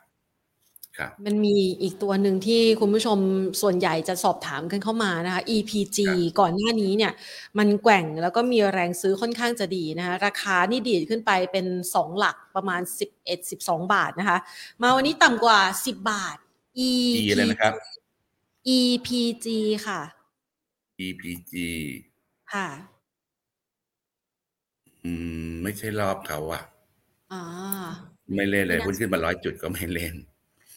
[0.97, 3.19] ครับมันมีอีกตัวหนึ่งที่คุณผู้ชม
[3.61, 7.11] ส่วนใหญ่จะสอบถามกันเข้ามานะคะ EPG ครับก่อนหน้านี้เนี่ย
[7.57, 11.65] มันแกว่งแล้วก็มีแรงซื้อค่อนข้างจะดีนะคะราคานี่ดีดขึ้นไปเป็น
[11.95, 12.81] 2 หลักประมาณ
[13.17, 14.37] 11 12 บาทนะคะ
[14.81, 16.37] มาวันนี้ต่ำกว่า 10 บาท
[16.89, 16.91] E
[17.29, 17.73] อะไรนะครับ
[18.77, 19.47] EPG
[19.87, 20.01] ค่ะ
[21.05, 21.53] EPG
[22.53, 22.67] ค่ะ
[25.05, 25.11] อื
[25.49, 26.63] ม ไม่ใช่รอบเขาอะ
[27.33, 27.41] อ๋อ
[28.35, 30.15] ไม่เล่นเลยไม่น่าหุ้นขึ้นมาร้อยจุดก็ไม่เล่น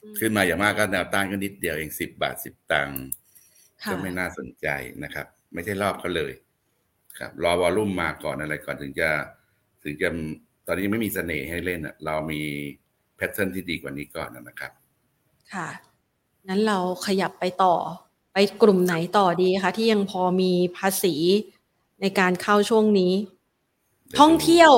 [0.03, 3.03] อืมขึ้นมาอย่างมากก็แนวต้านก็นิดเดียวเองสิบบาทสิบตังค์
[3.83, 4.67] ค่ะก็ไม่น่าสนใจ
[5.05, 6.33] นะครับ ไม่ใช่รอบเขาเลย
[7.19, 9.11] ครับ รอวอลลุ่มมาก่อนอะไรก่อนถึงจะ
[9.83, 10.09] ถึงจะ
[10.67, 12.43] ตอนนี้ไม่มีเสน่ห์ให้เล่นอะเรามี
[13.17, 14.73] แพทเทิร์นที่ดีกว่านี้ก่อนนะครับ
[15.53, 15.69] ค่ะ
[16.49, 17.75] นั้นเราขยับไปต่อ
[18.33, 21.15] ไปกลุ่มไหนต่อดีคะ ที่ยังพอมีภาษี
[22.01, 23.13] ในการเข้าช่วงนี้
[24.21, 24.73] ท่องเที่ยว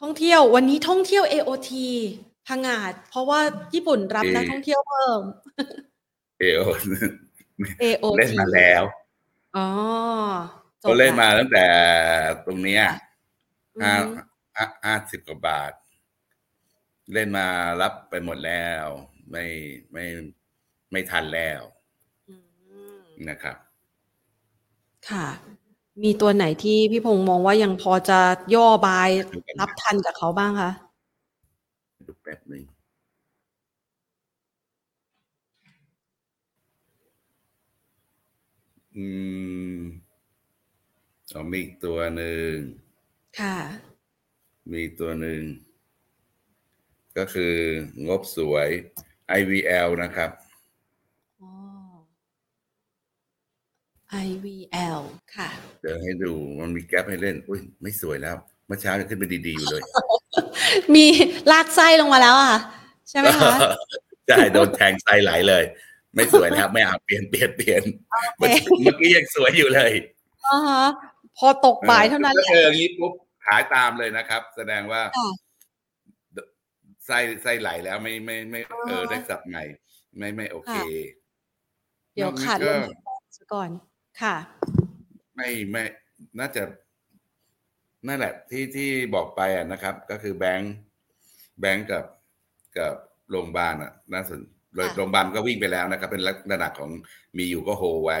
[0.00, 1.70] ท่องเที่ยว วันนี้ท่องเที่ยว AOT
[2.46, 3.40] พังงาด เพราะว่า
[3.74, 5.20] ญี่ปุ่นรับเอ่อนักท่องเที่ยวเพิ่ม
[6.38, 6.62] เอโอ
[7.82, 8.82] AOT เล่นมาแล้ว
[9.56, 9.68] อ๋อ
[10.82, 11.66] จบเขาเล่นละมาตั้งแต่
[12.46, 12.84] ตรงเนี้ย
[13.76, 14.20] อืห้าอฮึ
[14.56, 15.72] ห้าห้าสิบกว่าบาท
[17.12, 17.46] เล่นมา
[17.80, 18.86] รับไปหมดแล้ว
[19.30, 19.44] ไม่
[19.92, 20.04] ไม่
[20.92, 21.62] ไม่ทันแล้ว
[22.28, 22.34] อื
[23.00, 23.56] มนะครับ
[25.10, 25.26] ค่ะ
[26.02, 28.20] มีตัวไหนที่พี่พงษ์มองว่ายังพอจะ
[28.54, 29.10] ย่อบาย
[29.60, 30.70] รับทันกับเขาบ้างคะ
[32.06, 32.64] ดูแป๊บหนึ่ง
[38.96, 39.06] อื
[39.78, 39.80] ม
[41.28, 42.52] เอามีอีกตัวหนึ่ง
[43.40, 43.56] ค่ะ
[44.70, 45.40] มีอีกตัวหนึ่ง
[47.16, 47.54] ก็คือ
[48.08, 48.68] งบสวย
[49.38, 50.30] IVL นะครับ
[51.40, 51.50] อ๋อ
[54.24, 55.00] IVL
[55.36, 55.48] ค่ะ
[55.82, 59.82] เดี๋ยวให้ดูมันมีแกลบให้เล่น อุ้ยไม่สวยแล้วเมื่อเช้ายังขึ้นไปดีๆอยู่เลย
[60.94, 61.04] มี
[61.50, 62.56] ลากไส้ลงมาแล้วอะ
[63.08, 63.54] ใช่ไหมคะ
[64.28, 65.64] ใช่โดนแทงไส้ไหลเลย
[66.14, 67.82] ไม่สวยแล้วไม่เอาเปลี่ยนเปลี่ยนเปลี่ยน
[68.36, 68.48] เมื่อ
[68.82, 69.92] เมื่อกี้ยังสวยอยู่เลย
[70.46, 70.84] อ๋อฮะ
[71.38, 73.12] พอตกบ่ายเท่านั้นแหถ้าละเจออย่างนี้ปุ๊บ
[73.46, 75.30] ขายตามเลยนะครับ แสดงว่าค่ะ
[77.06, 79.62] ไส้ไส้ไหลแล้วไม่ไม่ไม่เอออ่าฮะได้สับใหม่
[80.18, 80.84] ไม่ไม่โอเคค่ะ
[82.14, 82.80] เดี๋ยวนอกนั้นขาดลก็ง
[83.36, 83.70] ซะก่อน
[84.22, 84.36] ค่ะ
[85.34, 85.84] ไม่ไม่
[86.38, 86.62] น่าจะ
[88.06, 90.74] นั่นแหละที่ที่บอกไปอะนะครับ ก็คือแบงค์
[91.60, 92.04] แบงค์กับ
[92.78, 92.92] กับ
[93.30, 94.40] โรงพยาบาลอะน่าสน
[94.78, 96.90] ค่ะโรงพยาบาลก็วิ่งไปแล้วนะครับ เป็นลักษณะของ
[97.38, 98.18] มีอยู่ก็โฮไว้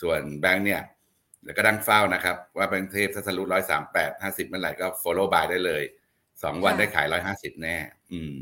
[0.00, 0.82] ส่วนแบงค์เนี่ย
[1.42, 5.82] เดี๋ยวก็ดังเฝ้านะครับ ว่าแบงค์เทพถ้าทะลุร้อยสามแปดห้าสิบเมื่อไหร่ก็ follow by ได้เลย
[6.42, 7.76] สองวันได้ขายร้อยห้าสิบแน่
[8.12, 8.34] อืม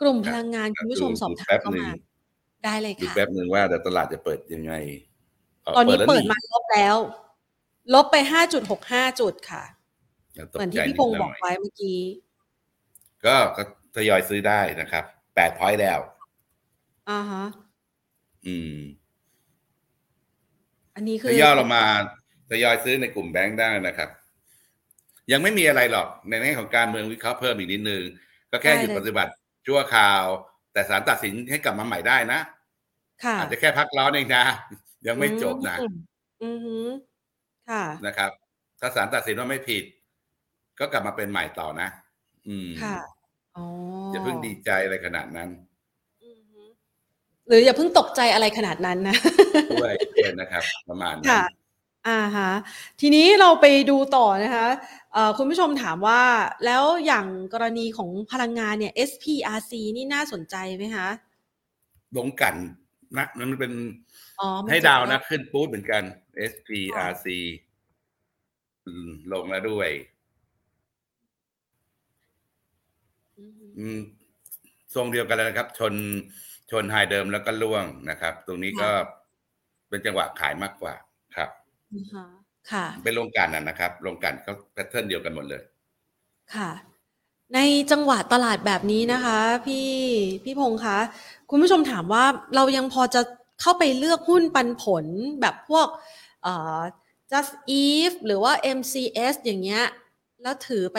[0.00, 1.98] กลุ่มพลังงานคุณผู้ชมดูสอบถามแป๊บเข้าหนึ่งมา
[2.64, 4.72] ได้เลยดูค่ะแป๊บหนึ่งว่าเดี๋ยวตลาดจะเปิดยังไง
[5.76, 6.96] ตอนนี้แล้วเปิดมาลบแล้ว
[7.94, 9.64] ลบไปห้าจุดหกห้าจุดค่ะ
[10.34, 12.00] อย่าตเหมือนใจที่พี่พงษ์นิดหบน่อกไว้เมื่อกี้
[13.24, 13.62] ก็ก็
[13.96, 16.00] ทยอยซื้อได้นะครับแปดพอยต์แล้ว
[17.10, 17.44] อ่าฮะ
[18.46, 18.78] อืม
[20.94, 21.84] อันนี้คืทอยอยเรามา
[22.50, 24.10] ทยอยซื้อในกลุ่มแบงค์ได้นะครับ
[25.32, 28.02] ยังไม่มีอะไรหรอก ในแง่ของการเมืองวิเคราะห์เพิ่มอีกนิดนึง
[28.50, 29.32] ก็แค่หยุดปฏิบัติ
[29.66, 30.24] ชั่วคราว
[30.72, 32.40] แต่ศาลตัดสินให้กลับมาใหม่ได้นะ
[33.24, 34.44] ค่ะอาจจะแค่พักร้อนเองนะ
[35.06, 35.94] ยังไม่จบนะอืม
[36.44, 36.76] อือฮึ
[37.70, 38.30] ค่ะ นะครับ
[38.80, 39.84] ถ้าศาลตัดสินว่าไม่ผิด
[40.78, 41.88] ก็กลับมาเป็นใหม่ต่อนะ
[42.48, 42.98] อืมค่ะ
[43.56, 43.64] อ๋อ
[44.12, 45.48] อย่าเพิ่งดีใจอะไรขนาดนั้น
[46.24, 46.60] อือฮึ
[47.48, 49.16] หรืออย่าเพิ่งตกใจอะไรขนาดนั้นนะ
[49.72, 51.42] ด้วยด้วยนะครับ ประมาณนั้นค่ะ
[52.08, 52.50] อ่าฮะ
[53.00, 54.66] ทีนี้เราไปดูต่อนะคะ
[55.12, 56.22] เอ่อคุณผู้ชมถามว่า
[56.64, 61.08] แล้วอย่างกรณีของพลังงานเนี่ย SPRC นี่น่าสนใจไหมคะ
[62.16, 62.54] ลงกัน
[63.16, 63.72] นะมันเป็น
[64.40, 66.02] อ๋อมันให้จะดาวนะขึ้นปู๊ดเหมือนกัน
[66.52, 67.26] SPRC
[68.86, 69.90] อืมลงแล้วด้วย
[73.38, 74.00] อือฮึอืม
[74.94, 75.94] ทรงเดียวกันเลยนะครับ ชน
[76.70, 78.90] ชนไฮเดิมแล้วก็ล่วงนะครับ ตรงนี้ก็
[79.88, 80.94] เป็นจังหวะขายมากกว่า
[81.36, 81.50] ครับ
[81.94, 82.24] อือฮะ
[82.72, 85.62] ค่ะ เป็นโรงกลั่นนะนะครับโรงกลั่นเขาแพทเทิร์นเดียวกันหมดเลย
[86.54, 86.70] ค่ะ
[87.54, 87.58] ใน
[87.90, 89.88] จังหวะตลาดแบบนี้นะคะ พี่
[90.44, 90.98] พี่พงษ์คะ
[91.50, 93.20] คุณผู้ชมถามว่าเรายังพอจะ
[93.60, 95.04] เข้าไปเลือกหุ้นปันผล
[95.40, 95.86] แบบพวก
[96.42, 96.80] เอ่อ
[97.32, 97.52] just
[97.82, 99.84] eve หรือว่า MCS อย่างเงี้ย
[100.42, 100.98] แล้วถือไป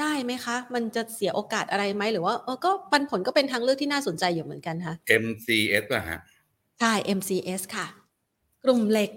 [0.00, 6.20] ได้ไหมคะ มันจะเสียโอกาสอะไรไหม หรือว่าเออก็ปันผลก็เป็นทางเลือกที่น่าสนใจอยู่เหมือนกันค่ะ MCS ป่ะฮะ
[6.80, 7.86] ใช่ MCS ค่ะ
[8.64, 9.10] กลุ่มเหล็ก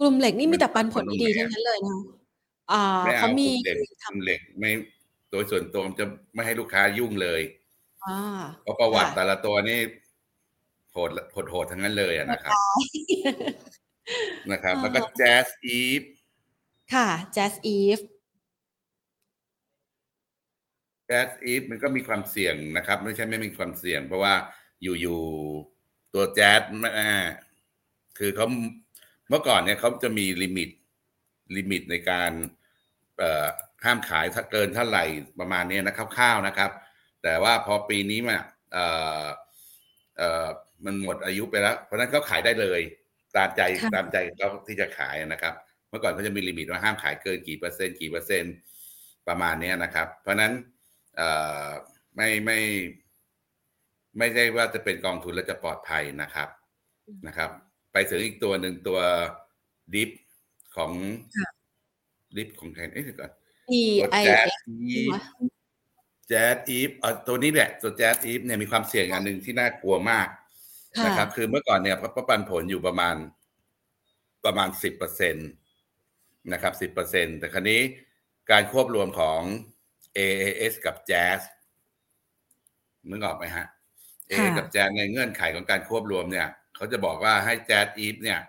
[0.00, 1.98] กลุ่มเหล็กนี่มีแต่ปันผลดีๆทั้งนั้นเลยนะ
[2.72, 4.70] อ่าไม่เอาเขากมีลุ่มเหล็กกลุ่มเหล็กไม่
[5.30, 7.42] โดยส่วนตัวผมจะไม่ให้ลูกค้ายุ่งเลย
[8.06, 8.20] อ่า
[8.62, 9.78] เพราะประวัติค่ะแต่ละตัวนี่
[10.92, 12.52] โหดโหดโหดทั้งนั้นเลยอะนะครับ
[14.52, 15.46] นะครับ แล้วก็ Jazz
[15.78, 16.06] Eve
[16.94, 18.04] ค่ะ Jazz Eve
[21.08, 24.34] JASIF มันก็มีความเสี่ยงนะครับ ไม่ใช่ไม่มีความเสี่ยง เพราะว่า
[24.82, 26.62] อยู่ๆตัว Jazz
[26.98, 27.10] อ่า
[28.18, 28.46] คือเขา
[29.28, 30.70] เมื่อก่อนเนี่ยเขาจะมี limit
[31.56, 32.59] limit ในการเอ่อ
[33.84, 35.04] ห้ามขายถ้าเกินเท่าไหร่
[35.40, 36.70] ประมาณเนี้ยนะคร่าวๆนะครับ
[37.22, 38.38] แต่ว่าพอปีนี้มา
[38.72, 38.84] เอ่
[39.22, 39.24] อ
[40.16, 40.48] เอ่อ
[40.84, 42.80] มันหมดอายุไปแล้ว เพราะฉะนั้นเขาขายได้เลย
[43.36, 45.54] ตามใจค่ะตามใจเขาที่จะขายนะครับ
[45.88, 48.54] เมื่อก่อนเขาจะมี limit ว่าห้ามขายเกินกี่เปอร์เซ็นต์กี่เปอร์เซ็นต์
[49.28, 50.52] ประมาณเนี้ยนะครับ เพราะฉะนั้น
[51.16, 51.30] เอ่
[51.64, 51.66] อ
[52.16, 52.58] ไม่ไม่
[54.18, 56.48] ไม่ใช่ว่าจะเป็นกองทุนแล้วจะปลอดภัยนะครับ
[57.26, 57.50] นะครับ
[57.92, 59.00] ไปถึงอีกตัวหนึ่งตัว
[59.94, 60.10] ดิฟ
[60.76, 60.92] ของ
[62.30, 63.30] ค่ะดิฟของใครเอ๊ะเดี๋ยวก่อน
[63.80, 65.10] E ตัว I แจ๊ส F อีฟ
[66.28, 70.28] แจ๊สอีฟเอ่อตัวนี้แหละ ตัวแจ๊สอีฟเนี่ยมีความเสี่ยงอันหนึ่งที่น่ากลัวมาก
[70.98, 73.16] ค่ะนะครับ คือเมื่อก่อนเนี่ยประปันผลอยู่ประมาณ
[74.44, 75.42] ประมาณสิบเปอร์เซ็นต
[76.52, 77.80] นะครับสิบเปอร์เซ็นแต่ครั้นี้
[78.50, 79.40] การควบรวมของ
[80.16, 81.40] AAS กับ Jazz
[83.08, 83.66] นึกออกไหมฮะ
[84.30, 88.40] A ค่ะ กับ Jazz ในเงื่อนไขของการควบรวมเนี่ยเขาจะบอกว่าให้ Jazz Eve เนี่ย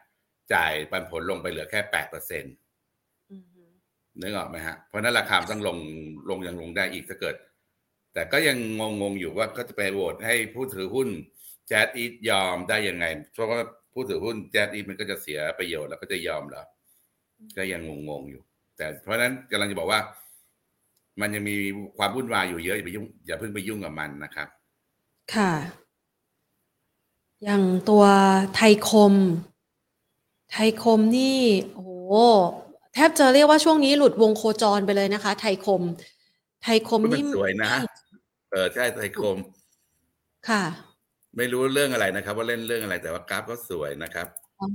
[0.53, 2.60] จ่ายปันผลลงไปเหลือแค่แปดเปอร์เซ็นต์อืม
[4.19, 5.77] นึกออกไหมฮะ เพราะนั้นราคาต้องลง
[6.29, 7.35] ลงยังลงได้อีกถ้าเกิด
[8.13, 8.57] แต่ก็ยัง
[9.01, 11.09] งงๆอยู่ว่าก็จะไปโหวตให้ผู้ถือหุ้น
[11.67, 13.59] แจ๊ดอีทยอมได้ยังไง เพราะว่า
[13.93, 16.63] ผู้ถือหุ้นแจ๊ดอีทมันก็จะเสียประโยชน์แล้วก็จะยอมเหรอ
[17.57, 18.41] ก็ยังงงๆอยู่
[18.77, 19.99] แต่เพราะฉะนั้นกำลังจะบอกว่า
[21.21, 21.55] มันยังมี
[21.97, 24.47] ความวุ่นวายอยู่เยอะอย่าไปยุ่งอย่าเพิ่งไปยุ่งกับมันนะครับ
[25.35, 25.51] ค่ะ
[27.43, 28.05] อย่างตัว
[28.55, 29.13] ไทยคม
[30.51, 31.39] ไทยคมนี่
[31.73, 32.13] โอ้โห
[32.93, 35.81] แทบจะเรียกว่าช่วงนี้หลุดวงโคจรไปเลยนะคะ ไทยคม
[36.63, 37.71] ไทยคมมันนี่สวยนะ
[38.51, 39.37] เออใช่ไทยคม
[40.49, 40.63] ค่ะ
[41.37, 44.27] ไม่รู้เรื่องอะไรนะครับ ว่าเล่นเรื่องอะไร แต่ว่ากราฟก็สวยนะครับ
[44.61, 44.69] อ๋อ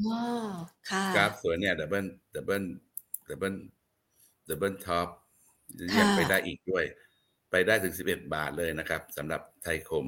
[0.90, 2.64] ค่ะกราฟสวยเนี่ย double double
[3.28, 3.54] double
[4.48, 5.08] double top
[5.94, 6.84] ค่ะยังไปได้อีกด้วย
[7.50, 10.06] ไปได้ถึงสิบเอ็ดบาทเลยนะครับสำหรับไทยคม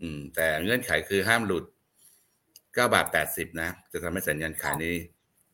[0.00, 1.64] อืม แต่เงื่อนไขคือห้ามหลุด
[2.74, 4.94] เก้าบาทแปดสิบนะ จะทำให้สัญญาณขายนี้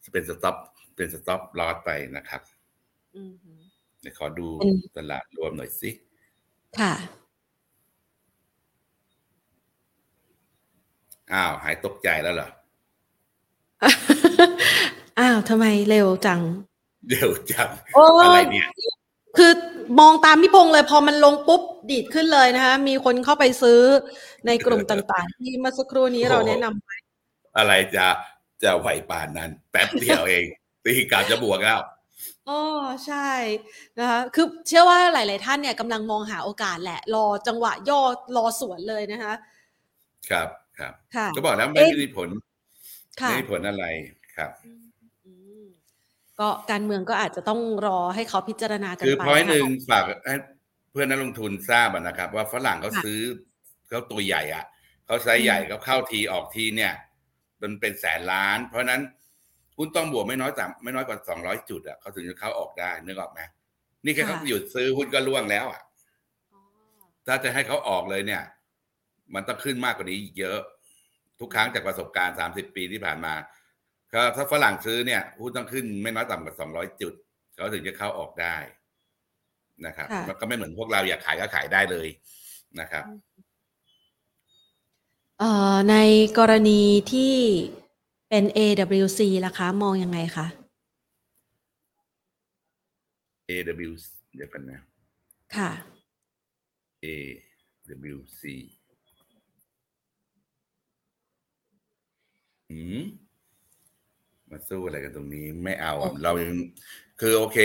[0.05, 0.57] จะเป็น stop
[1.01, 2.43] เป็น stop loss ไปนะครับ
[3.15, 3.33] อืม
[4.01, 5.91] เดี๋ยวขอดูเป็นตลาดรวมหน่อยสิ
[6.79, 6.93] ค่ะ
[11.33, 12.49] อ้าว หายตกใจแล้วเหรอ
[15.21, 16.41] อ้าวทำไมเร็วจัง
[17.09, 18.69] เดี๋ยวจังโอ้อะไรยเนี่ย
[19.37, 19.53] คือ
[20.01, 23.81] มองตามพี่พงษ์เลยพอมันลงปุ๊บ ดีดขึ้นเลยนะคะ มีคนเข้าไปซื้อ
[24.47, 26.91] ในกลุ่มต่าง ๆ ที่เมื่อสักครู่นี้เราแนะนำไป
[27.57, 28.07] อะไรจะ
[28.63, 30.47] จะไหวป่านนั้น แป๊บเดียวเอง
[30.85, 31.81] ตีกาจะบวกแล้ว
[32.49, 32.61] อ๋อ
[33.07, 33.31] ใช่
[33.99, 38.01] นะคะคือเชื่อว่าหลาย ๆ ท่านเนี่ยกำลังมองหาโอกาสแหละ รอจังหวะย่อ
[38.37, 39.33] รอสวนเลยนะคะ
[40.31, 42.29] ครับครับค่ะก็บอกแล้วไม่เอ๊ะมีผล
[43.21, 43.85] ค่ะไม่มีผลอะไร
[44.37, 45.65] ครับอืม
[46.41, 50.37] ก็การเมืองก็อาจจะต้องรอให้เขาพิจารณากันคือไปพอยหนึ่งนะคะฝากให้
[50.91, 53.21] เพื่อนนักลงทุนทราบอะนะครับ ว่าฝรั่งเขาค่ะซื้อ
[53.89, 54.65] เขาตัวใหญ่อะ
[55.07, 56.93] เขาไซส์ใหญ่เขาเข้าทีออกทีเนี่ย
[57.63, 59.03] มันเป็นแสนล้าน เพราะฉะนั้น
[59.81, 63.41] หุ้นต้องบวกไม่น้อยต่ำไม่น้อยกว่าสองร้อยจุดอะเขาถึงจะเข้าออกได้นึกออกไหม
[64.05, 65.81] นี่แค่เขาหยุดซื้อหุ้นก็ล่วงแล้วอะ
[66.53, 66.61] อ๋อ
[67.27, 68.43] ถ้าจะให้เขาออกเลยเนี่ย
[69.35, 70.59] มันต้องขึ้นมากกว่านี้อีกเยอะ
[71.41, 73.35] ทุกครั้งจากประสบการณ์สามสิบปีที่ผ่านมา
[74.13, 77.15] ก็ถ้าฝรั่งซื้อเนี่ยหุ้นต้องขึ้นไม่น้อยต่ำกว่าสองร้อยจุด
[77.53, 78.57] เขาถึงจะเข้าออกได้
[79.87, 82.09] นะครับค่ะมันก็ไม่เหมือนพวกเราอยากขายก็ขายได้เลย
[82.81, 83.05] นะครับ
[85.39, 85.97] เอ่อใน
[86.39, 87.35] กรณีที่
[88.31, 90.47] เป็น AWC ล่ะคะ มองยังไงคะ
[93.49, 93.93] AW
[94.35, 94.81] เดี๋ยวกันนะ
[95.57, 95.71] ค่ะ
[97.05, 98.43] AWC
[102.71, 103.03] อืม
[104.51, 106.55] มาสู้อะไรกันตรงนี้ไม่เอาอะโอ้เรายัง
[107.21, 107.59] คือโอเค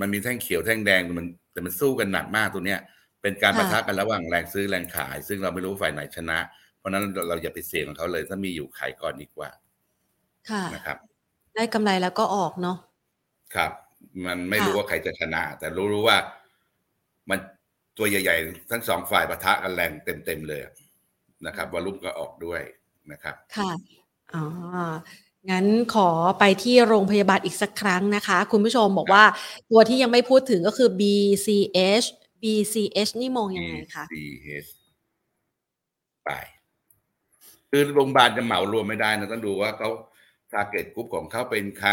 [0.00, 2.80] มันมีแท่งเขียวแท่งแดงมัน แต่มันสู้กันหนักมากตัวเนี้ย
[3.22, 6.38] เป็นการปะทะกันระหว่างแรงซื้อแรงขาย ซึ่งเราไม่รู้ฝ่ายไหนชนะ
[6.78, 9.50] เพราะฉะนั้นเราเราอย่าไปเสี่ยงกับเขาเลยถ้ามีอยู่ขายก่อนดีกว่า
[10.50, 10.98] ค่ะนะครับ
[11.54, 12.76] ได้กำไรแล้วก็ออกเนาะ
[13.54, 13.72] ครับ
[14.26, 16.16] มันไม่ค่ะรู้ว่าใครจะชนะ แต่รู้รู้ว่า
[17.30, 17.38] มัน
[17.96, 20.60] ตัวใหญ่ๆ ทั้งสองฝ่ายปะทะกันแรงเต็มๆเลย
[21.46, 22.60] นะครับวอลุ่มก็ออกด้วย
[23.12, 23.70] นะครับ ค่ะ
[24.34, 24.44] อ๋อ
[25.50, 29.24] งั้นขอไปที่โรงพยาบาลอีกสักครั้งนะคะ คุณผู้ชมบอกว่า
[29.70, 32.06] ตัวที่ยังไม่พูดถึงก็คือ BCH
[32.42, 34.70] BCH นี่มองยังไงคะ BCH
[36.24, 36.30] ไป
[37.70, 39.90] คือโรงพยาบาลจะเหมารวมไม่ได้นะต้องดูว่าเขา
[40.52, 41.92] target group ของเขาเป็นใคร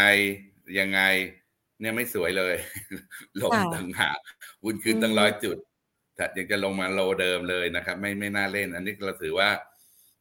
[0.79, 1.01] ยังไง
[1.79, 2.55] เนี่ยไม่สวยเลย
[3.41, 4.19] ลงค่ะต่างหาก
[4.63, 5.57] วุ้นขึ้นตั้งอืมร้อยจุด
[6.15, 9.49] แต่ยังจะลงมา low เดิมเลยนะครับ ไม่ไม่น่าเล่น อันนี้เราถือว่า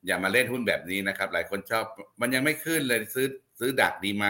[0.06, 1.84] อย่ามาเล่นหุ้นแบบนี้นะครับ หลายคนชอบ
[2.20, 3.26] มันยังไม่ขึ้นเลยซื้อ
[3.58, 4.26] ซื้อดักดีไหม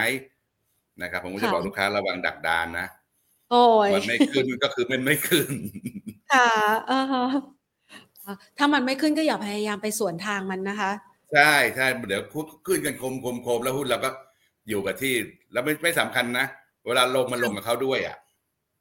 [1.02, 2.86] นะครับ ผมก็จะบอกลูกค้าระวังดักดานนะ
[3.50, 5.50] โอ้ยมันไม่ขึ้นก็คือมันไม่ขึ้น
[6.32, 6.50] ค่ะ
[6.90, 7.24] อ่าฮะ
[8.24, 10.90] อะถ้ามันไม่ขึ้นก็อย่าพยายามไปสวนทางมันนะคะ
[11.34, 12.22] ใช่ใช่เดี๋ยว
[12.66, 14.10] ขึ้นกันคมคมคมแล้วหุ้นเราก็
[14.68, 15.14] อยู่กับที่
[15.52, 16.46] แล้วไม่ไม่สำคัญนะ
[16.86, 18.16] เวลาลงมันลงกับเขาด้วยอะ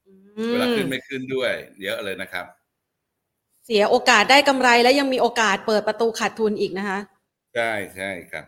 [0.08, 0.14] อื
[0.52, 1.52] เวลาขึ้นมไม่ขึ้นด้วย
[1.84, 2.46] เยอะเลยนะครับ
[3.66, 7.00] เสียโอกาสได้กำไรและยังมีโอกาสเปิดประตูขาดทุนอีกนะคะ
[7.54, 8.46] ใช่ใช่ครับ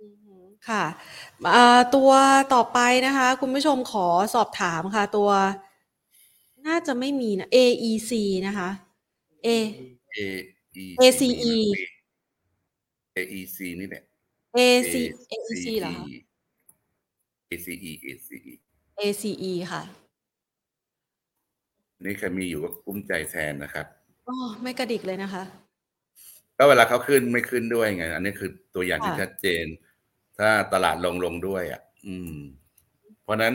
[0.00, 0.84] อือหือค่ะ
[1.52, 2.10] เอ่อตัว
[2.54, 5.30] ต่อไปนะคะ คุณผู้ชมขอสอบถามค่ะ ตัว
[6.66, 8.12] น่าจะไม่มีนะ AEC
[8.46, 8.68] นะคะ
[9.46, 9.48] A
[10.14, 10.16] A
[13.20, 14.04] E ACE A E C นี่แหละ
[14.56, 14.94] AC
[15.32, 16.04] AEC เหรอคะ
[17.50, 18.54] A C E A C E
[19.00, 19.82] ACE ค่ะ
[22.04, 23.86] นี่ใครมีอยู่ก็กุ้มใจแทนนะครับ
[24.28, 25.42] อ๋อไม่กระดิกเลยนะคะ
[26.58, 29.64] ก็เวลาเขาขึ้นไม่ขึ้นด้วยไง อันนี้คือตัวอย่างที่ค่ะชัดเจน
[30.38, 32.34] ถ้าตลาดลงลงด้วยอะ อืม
[33.22, 33.54] เพราะฉะนั้น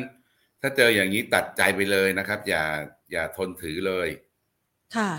[0.62, 2.64] ถ้าเจออย่างนี้ตัดใจไปเลยนะครับ อย่า
[3.12, 4.10] อย่าทนถือเลย
[4.96, 5.12] ค่ะ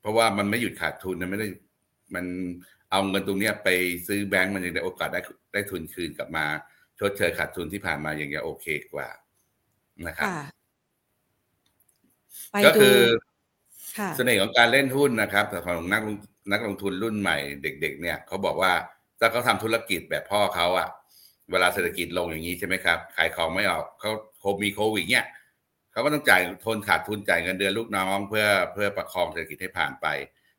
[0.00, 1.48] เพราะว่ามันไม่หยุดขาดทุนนะไม่ได้
[2.14, 2.24] มัน
[2.92, 3.68] เอาเงินตรงเนี้ยไป
[4.06, 5.20] ซื้อแบงก์มันยังได้โอกาสได้
[5.52, 6.46] ได้ทุนคืนกลับมา
[6.98, 9.08] ชดเชยขาดทุนที่ผ่านมาอย่างเงี้ยโอเคกว่า
[10.06, 10.40] นะครับค่ะ
[12.50, 12.98] ไปก็ดูคือ
[13.98, 16.16] ค่ะเสน่ห์ของการเล่นหุ้นนะครับแต่ของนักลง
[16.52, 18.72] นักลงทุนรุ่นใหม่เด็ก ๆ เนี่ยเขาบอกว่า
[19.20, 20.88] ถ้าเขาทำธุรกิจแบบพ่อเขาอะ
[21.50, 25.26] เวลาเศรษฐกิจลงอย่างนี้ใช่ไหมครับ ขายของไม่ออกเขาโคมีโควิดเนี่ย
[25.92, 30.06] เขาก็ต้องจ่ายทนขาดทุนจ่ายเงินเดือนลูกน้อง เพื่อเพื่อประคองเศรษฐกิจให้ผ่านไป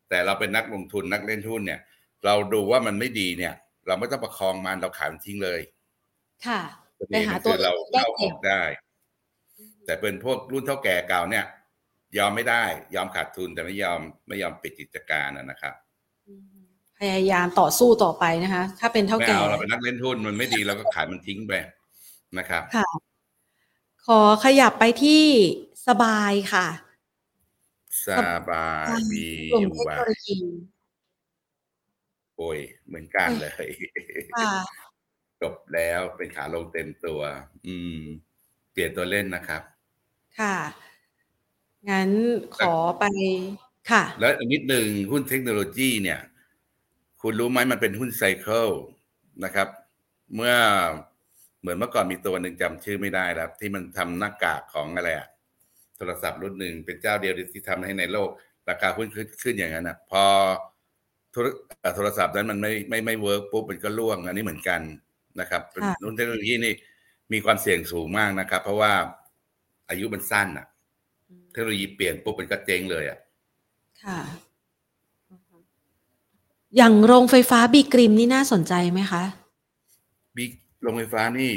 [0.10, 1.80] แต่เราเป็นนักลงทุนนักเล่นหุ้นเนี่ย
[2.26, 3.56] เราดูว่ามันไม่ดีเนี่ย
[3.88, 5.62] เราไม่ต้องประคองมันเราขายมันทิ้งเลย
[6.48, 6.62] ค่ะ
[7.00, 8.62] ประไปเด็นหามันตัวคือเราได้เราอเก็อบกได้
[9.86, 11.46] แต่เป็นพวกรุ่นเท่าแก่เก่าเนี่ย
[12.18, 12.64] ยอมไม่ได้
[12.96, 15.74] ยอมขาดทุนแต่ไม่ยอมไม่ยอมปิดกิจการนะนะครับ
[17.00, 21.54] พยายามต่อสู้ต่อไปนะคะ ถ้าเป็นเท่าไม่แก่เอาเราเป็นนักเล่นหุ้นมันไม่ดีเราก็ขายมันทิ้งไป
[22.38, 22.88] นะครับค่ะ
[24.08, 25.24] ขอขยับไปที่
[25.88, 26.68] สบายค่ะ
[28.08, 28.10] ส
[28.50, 29.98] บายมีกลุ่อมยู่เทคว่า
[32.36, 33.52] โนโลยีโอ้ยเหมือนกันเลย
[34.36, 34.54] ค่ะ
[35.42, 37.22] จบแล้วเป็นขาลงเต็มตัว
[37.68, 38.00] อืม
[38.72, 39.62] เปลี่ยนตัวเล่นนะครับ
[40.40, 40.56] ค่ะ
[41.90, 42.10] งั้น
[42.58, 43.06] ขอไป
[43.92, 46.20] ค่ะ แล้วอีกนิดหนึ่งหุ้นเทคโนโลยีเนี่ย
[47.22, 48.70] คุณรู้ไหมมันเป็นหุ้นไซเคิล
[49.44, 49.68] นะครับ
[50.36, 50.56] เมื่อ
[51.62, 55.28] เหมือนเมื่อก่อนมีตัวหนึ่งจำชื่อไม่ได้แล้ว ที่มันทำหน้ากากของอะไรอะ
[55.98, 58.30] โทรศัพท์รุ่นหนึ่งเป็นเจ้าเดียวที่ทำให้ในโลก
[58.70, 60.24] ราคาหุ้นขึ้นขึ้นอย่างนั้นนะพอ
[61.34, 61.48] โทร
[61.82, 64.82] เอ่อโทรศัพท์นั้นมันไม่ไม่ไม่ work ปุ๊บมันก็ร่วงอันนี้เหมือนกัน
[65.40, 66.74] นะครับเป็นค่ะหุ้นเทคโนโลยีนี่
[67.34, 68.94] มีความเสี่ยงสูงมากนะครับ เพราะว่า
[69.90, 70.68] อายุมันสั้นอะ
[71.52, 73.20] เทคโนโลยีเปลี่ยนปุ๊บมันก็เจ๊งเลยอะ
[74.04, 74.20] ค่ะ
[76.78, 79.24] อย่างโรงไฟฟ้าบีกริมนี่น่าสนใจไหมคะ
[80.36, 80.46] บี
[80.82, 81.52] โรงไฟฟ้านี่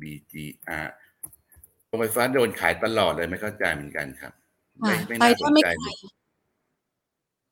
[0.00, 0.86] BGR
[1.86, 4.32] โรงไฟฟ้าโดนขายตลอดเลยไม่เข้าใจเหมือนกันครับ
[4.80, 5.90] ไม่ค่ะไม่ไปน่าสถ้านไม่ใจไกล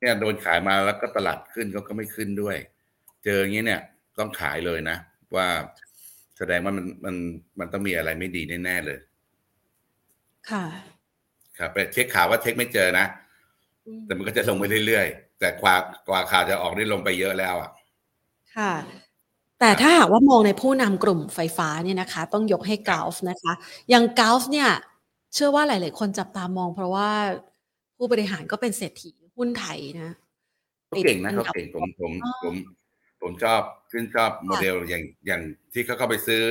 [0.03, 2.57] เนี่ยโดนขายมาแล้วก็ตลาดขึ้นก็ก็ไม่ขึ้นด้วย
[3.25, 3.81] เจออย่างนี้เนี่ย
[4.19, 4.97] ต้องขายเลยนะ
[5.37, 5.47] ว่า
[6.39, 7.15] แสดงว่ามันมัน
[7.59, 8.99] มันต้องมีอะไรไม่ดีแน่ๆเลย
[10.51, 10.65] ค่ะ
[11.59, 13.07] ครับแต่เช็คข่าวว่าเช็คไม่เจอนะ
[14.07, 15.77] แต่มันก็จะลงไปเรื่อยๆ แต่กว่า
[16.09, 17.71] กว่าข่าวจะออกนี่ลงไปเยอะแล้วอะ
[18.57, 18.73] ค่ะ
[19.61, 23.53] แต่ถ้าหากว่ามองในผู้นำกลุ่มไฟฟ้าเนี่ยนะคะ ต้องยกให้กาฟนะคะ
[23.91, 24.69] อย่างกาฟเนี่ย
[25.35, 27.11] เชื่อว่าหลาย ๆ คนจับตามองเพราะว่า
[27.97, 30.11] ผู้บริหารก็เป็นเศรษฐี หุ้นไทยนะ
[30.87, 32.55] เขาเก่งนะติดเขาอัดับเก่งผมผมอ๋อผม
[33.23, 33.63] ผมชอบ
[33.93, 36.43] ขึ้นชอบโมเดลอย่างอย่างที่เขาเข้าไปซื้อ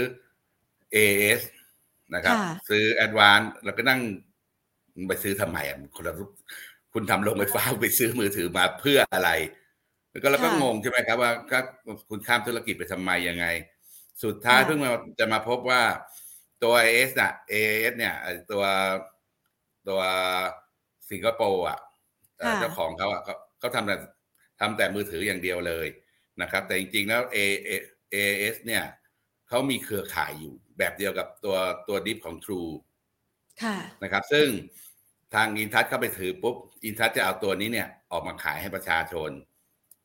[0.95, 1.41] AS
[2.15, 4.01] นะครับค่ะซื้อ Advance แล้วก็นั่ง
[5.07, 6.13] ไปซื้อทำไมอะคนละ
[6.93, 9.29] คุณทำโรงไฟฟ้าไปซื้อมือถือมาเพื่ออะไร
[10.11, 11.59] แล้วก็เราก็งงใช่ไหมครับว่าก็
[12.09, 13.45] คุณข้ามธุรกิจไปทำไมยังไง
[14.23, 15.81] สุดท้ายเพิ่งมาจะมาพบว่า
[16.63, 18.63] ตัว AS น่ะ AS เนี่ยไอ้ตัว
[19.87, 20.01] ตัว
[21.09, 21.79] สิงคโปร์อะ
[22.41, 23.95] เอ่อเจ้าของเขาอะเขาเขาทำแต่
[24.59, 25.87] ทำแต่มือถืออย่างเดียวเลย
[26.41, 27.37] นะครับ แต่จริงๆแล้ว A
[28.13, 28.83] AS เนี่ย
[29.47, 31.55] เขามีเครือข่ายอยู่แบบเดียวกับตัว
[31.87, 32.71] ตัวดิฟของ True
[33.63, 34.47] ค่ะนะครับ ซึ่ง
[35.33, 39.31] ทางอินทัชเข้าไปถือปุ๊บอินทัชจะเอาตัวนี้เนี่ยออกมาขายให้ประชาชน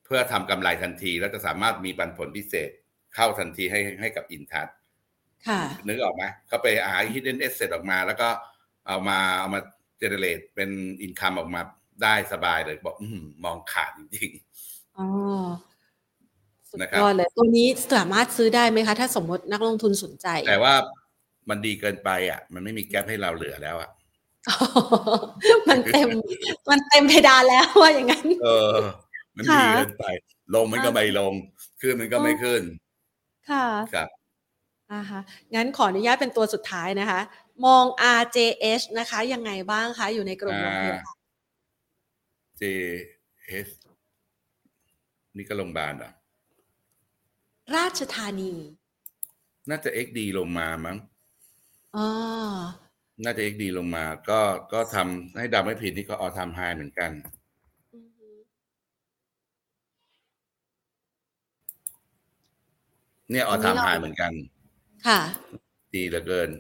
[0.04, 2.70] เพื่อทำกำไรทันที แล้วจะสามารถมีปันผลพิเศษ
[3.14, 4.68] เข้าทันทีให้ให้กับอินทัช
[5.48, 8.28] ค่ะนึกออกไหมเขาไปหา hidden asset ออกมา แล้วก็
[8.86, 9.60] เอามาเอามา
[10.00, 10.70] generate เป็น
[11.02, 11.60] อินคัมออกมา
[12.02, 14.30] ได้สบายเลยบอกออมองขาดจริง
[14.98, 15.06] อ๋อ
[16.70, 20.74] สุดนะครับยอดเลยตัวนี้สามารถซื้อได้ไหมคะ ถ้าสมมตินักลงทุนสนใจๆแต่ว่า
[21.48, 23.90] มันดีเกินไปอะ มันไม่มีแก๊ปให้เราเหลือแล้วอะ
[25.68, 26.08] มันเต็ม
[26.70, 28.74] มันเต็มเพดานแล้วว่าอย่างนั้น เออ
[29.36, 30.04] มันค่ะดีเกินไป
[30.54, 31.32] ลงมันก็ไม่ลง
[31.80, 32.62] ขึ้นมันก็ไม่ขึ้น
[33.50, 34.08] ค่ะ ครับ
[34.92, 35.20] อ่าฮะ
[35.54, 37.20] งั้นขออนุญาตเป็นตัวสุดท้ายนะคะ
[37.66, 37.84] มอง
[38.18, 41.15] RJH นะคะ ยังไงบ้างคะ อยู่ในกลุ่มโรงพยาบาล
[42.60, 42.62] จ
[43.46, 43.68] เอส
[45.36, 46.12] นี่ก็โรงพยาบาลอะ
[47.76, 48.52] ราชธานี
[49.68, 50.96] น่าจะเอ็กดีลงมามั้ง
[51.96, 52.06] อ๋อ
[53.24, 54.40] น่าจะเอ็กดีลงมา ก็
[54.72, 57.10] ก็ทำให้ดำไม่ผิดนี่ก็ออทำไฮเหมือนกัน
[63.30, 64.32] เนี่ยออทำมไฮเหมือนกัน
[65.06, 65.20] ค่ะ
[65.94, 66.50] ดีเหลือเกิน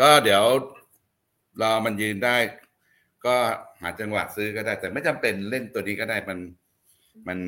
[0.00, 0.44] ก็เดี๋ยว
[1.62, 2.36] รอมันยืนได้
[3.26, 3.36] ก็
[3.80, 6.38] หาจังหวะซื้อก็ได้ แต่ไม่จำเป็นเล่นตัวนี้ก็ได้มัน
[7.28, 7.38] มัน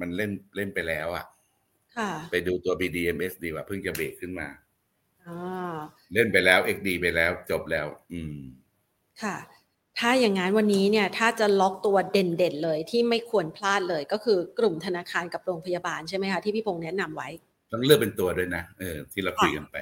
[0.00, 1.24] มันเล่นเล่นไปแล้วอะ
[1.96, 4.48] ค่ะ ไปดูตัว BDMs ดีกว่าเพิ่งจะเบรกขึ้นมา
[5.26, 5.76] อ่า
[6.14, 8.36] เล่นไปแล้ว XD ไปแล้วจบแล้ว อืม
[9.22, 9.36] ค่ะ
[9.98, 17.28] ถ้าอย่างนั้นวันนี้เนี่ย ถ้าจะล็อกตัวเด่นๆเลยที่ไม่ควรพลาดเลยก็คือกลุ่มธนาคารกับโรงพยาบาลใช่ไหมคะที่พี่พงษ์แนะนำไว้
[17.72, 19.76] ต้องเลือกเป็นตัวด้วยนะเออที่เราคุยกันไป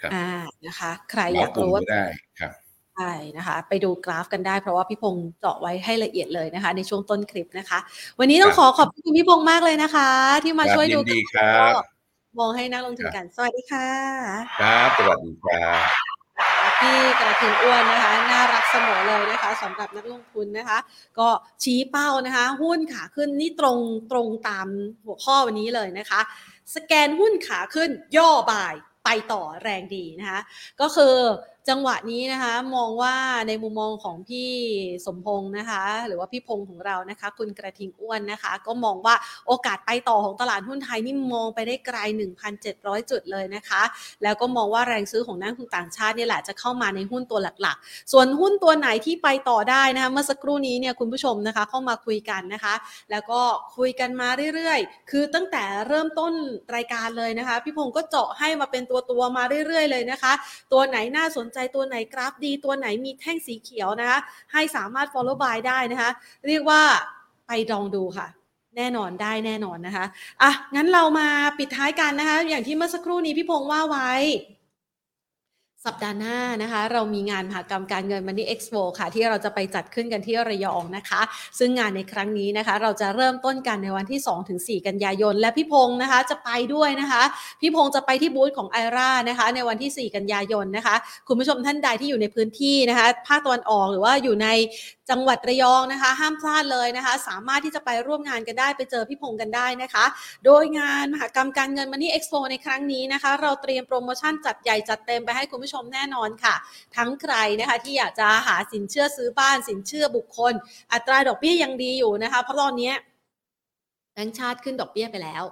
[0.00, 0.28] ครับ อ่า
[0.66, 2.04] นะคะ ใครหมออยากกลุ่มรู้ว่าก็ได้
[2.40, 2.52] ครับ
[2.96, 7.78] ใช่นะคะ ไปดูกราฟกันได้เพราะว่าพี่พงษ์เจาะไว้ให้ละเอียดเลยนะคะ ในช่วงต้นคลิปนะคะ
[8.18, 10.10] วันนี้ต้องครับขอขอบคุณพี่พงษ์มากเลยนะคะ
[10.44, 11.72] ที่มาครับช่วยดูยินดีครับ
[12.38, 13.88] มองให้นักลงทุนกันสวัสดีค่ะ
[14.60, 16.12] ครับสวัสดีครับ
[16.80, 20.78] พี่กระทิงอ้วนนะคะ น่ารักเสมอเลยนะคะสำหรับนักลงทุนนะคะ
[21.18, 21.28] ก็
[21.62, 23.78] ชี้เป้านะคะ หุ้นขาขึ้นนี่ตรง
[24.12, 24.68] ตรงตาม
[25.04, 26.20] หัวข้อวันนี้เลยนะคะ
[26.74, 28.74] สแกนหุ้นขาขึ้นย่อบ่าย
[29.04, 30.40] ไปต่อแรงดีนะคะ
[30.80, 31.14] ก็คือ
[31.68, 33.14] จังหวะนี้นะคะมองว่า
[33.48, 34.50] ในมุมมองของพี่
[35.06, 39.14] สมพงษ์นะคะ หรือว่าพี่พงษ์ของเรานะคะ คุณกระทิงอ้วนนะคะ ก็มองว่า
[39.46, 41.98] โอกาสไปต่อของตลาดหุ้นไทยนี่มองไปได้ไกล
[42.54, 43.82] 1,700 จุดเลยนะคะ
[44.22, 52.74] แล้วก็มองว่าแรงซื้อของนักลงทุนต่างชาตินี่แหละจะเข้ามาในหุ้นตัวหลักๆ ส่วนหุ้นตัวไหนที่ไปต่อได้นะคะเมื่อสักครู่นี้เนี่ยคุณผู้ชมนะคะเข้ามาคุยกันนะคะ
[53.10, 53.40] แล้วก็
[53.76, 56.32] คุยกันมาเรื่อยๆ คือตั้งแต่เริ่มต้น
[56.74, 60.32] รายการเลยนะคะ พี่พงศ์ก็เจาะให้มาเป็นตัวตัวๆมาเรื่อยๆ เลยนะคะ
[60.72, 64.18] ตัวไหนน่าสนใจตัวไหนกราฟดีตัวไหนมีแท่งสีเขียวนะคะ
[64.52, 66.10] ให้สามารถ follow by ได้นะคะ
[66.46, 66.82] เรียกว่า
[67.46, 68.28] ไปลองดูค่ะ
[68.76, 70.04] แน่นอนได้แน่นอนนะคะ
[70.42, 71.28] อะงั้นเรามา
[71.58, 74.10] ปิดท้ายกันนะคะ อย่างที่เมื่อสักครู่นี้พี่พงษ์ว่าไว้
[75.86, 81.20] สัปดาห์หน้านะคะ เรามีงานมหากรรมการเงิน Money Expo ค่ะ ที่เราจะไปจัดขึ้นกันที่ระยองนะคะ
[81.58, 84.20] ซึ่งงานในครั้งนี้นะคะ เราจะเริ่มต้นกันในวันที่
[84.78, 87.22] 2-4 กันยายน และพี่พงศ์นะคะจะไปด้วยนะคะ
[87.60, 90.94] พี่พงศ์จะไปที่บูธของไอรานะคะ ในวันที่ 4 กันยายนนะคะ
[91.28, 94.48] คุณผู้ชมท่านใดที่อยู่ในพื้นที่นะคะ ภาคตะวันออกหรือว่าอยู่ใน
[95.12, 100.04] จังหวัดระยองนะคะ ห้ามพลาดเลยนะคะ สามารถที่จะไปร่วมงานกันได้ไปเจอพี่พงษ์กันได้นะคะ
[100.44, 106.54] โดยงานมหกรรมการเงิน Money Expo ในครั้งนี้นะคะ เราเตรียมโปรโมชั่นจัดใหญ่จัดเต็มไปให้คุณผู้ชมแน่นอนค่ะ
[106.96, 110.52] ทั้งใครนะคะที่อยากจะหาสินเชื่อซื้อบ้านสินเชื่อบุคคล
[110.92, 112.92] อัตราดอกเบี้ยยังดีอยู่นะคะ เพราะตอนนี้
[114.12, 115.44] แบงก์ชาติขึ้นดอกเบี้ยไปแล้ว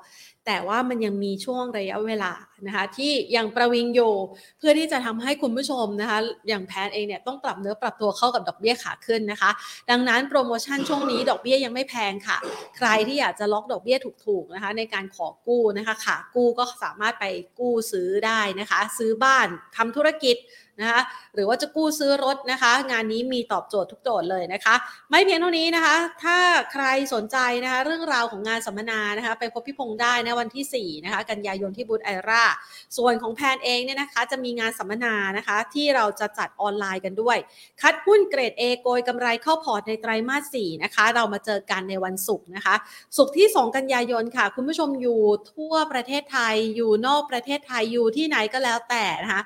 [0.46, 2.32] แต่ว่ามันยังมีช่วงระยะเวลา
[2.66, 4.14] นะคะที่ยังประวิงอยู่
[4.58, 9.50] เพื่อที่จะทำให้คุณผู้ชมนะคะอย่างแพนเองเนี่ยต้องปรับเนื้อปรับตัวเข้ากับดอกเบี้ยขาขึ้นนะคะ
[9.90, 12.38] ดังนั้นโปรโมชั่นช่วงนี้ดอกเบี้ยยังไม่แพงค่ะ
[12.76, 13.96] ใครที่อยากจะล็อกดอกเบี้ย
[14.26, 17.24] ถูกๆนะคะในการขอกู้นะคะขากู้ก็สามารถไป
[17.58, 19.46] กู้ซื้อได้นะคะ ซื้อบ้าน
[19.76, 20.36] ทำธุรกิจ
[20.80, 21.00] นะคะ
[21.34, 24.74] หรือว่าจะกู้ซื้อรถนะคะ งานนี้มีตอบโจทย์ทุกโจทย์เลยนะคะ
[25.10, 26.38] ไม่เพียงเท่านี้นะคะ ถ้า
[26.72, 26.84] ใคร
[27.14, 32.44] สนใจนะคะเรื่องราวของงานสัมมนานะคะ ไปพบพี่พงษ์ได้นะวันที่4นะคะกันยายนที่บูธไอรา
[32.96, 37.38] ส่วนของแพนเองเนี่ยนะคะ จะมีงานสัมมนานะคะ ที่เราจะจัดออนไลน์กันด้วย
[37.82, 42.74] คัดหุ้นเกรด A โกยกำไรเข้าพอร์ตในไตรมาส4นะคะ เรามาเจอกันในวันศุกร์นะคะ
[43.16, 45.20] ศุกร์ที่ 2 กันยายนค่ะ คุณผู้ชมอยู่
[45.52, 49.42] ทั่วประเทศไทยอยู่นอกประเทศไทยอยู่ที่ไหนก็แล้วแต่นะคะ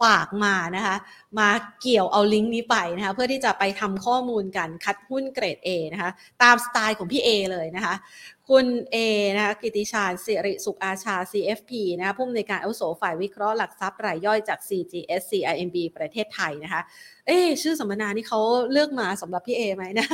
[0.00, 0.96] ฝากมานะคะ
[1.38, 1.48] มา
[1.80, 6.10] เกี่ยวเอาลิงก์นี้ไปนะคะ เพื่อที่จะไปทำข้อมูลกันคัดหุ้นเกรด A นะคะ
[6.42, 7.94] ตามสไตล์ของพี่ A เลยนะคะ
[8.52, 8.96] คุณ A
[9.36, 16.80] นะคะกิติชาญสิริสุขอาชา CFP นะคะผู้อำนวยการอาวุโสฝ่ายวิเคราะห์หลักทรัพย์รายย่อยจาก CGS CIMB ประเทศไทยนะคะ
[17.26, 18.40] เอ๊ะชื่อสัมมนานี่เขา
[18.72, 20.06] เลือกมาสำหรับพี่เอไหมนะ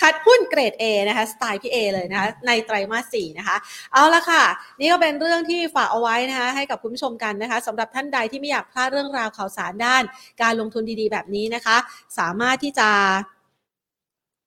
[0.00, 3.56] คัดหุ้นเกรด A นะคะสไตล์พี่เอเลยนะคะในไตรมาส4นะคะ
[3.92, 4.44] เอาละค่ะ
[4.80, 10.02] นี่ก็เป็นเรื่องที่ฝากเอาไว้นะคะให้กับคุณผู้ชมกันนะคะสำหรับท่านใดที่ไม่อยากพลาดเรื่องราวข่าวสารด้าน
[10.42, 11.76] การลงทุนดีๆ แบบนี้นะคะ
[12.18, 12.90] สามารถที่จะ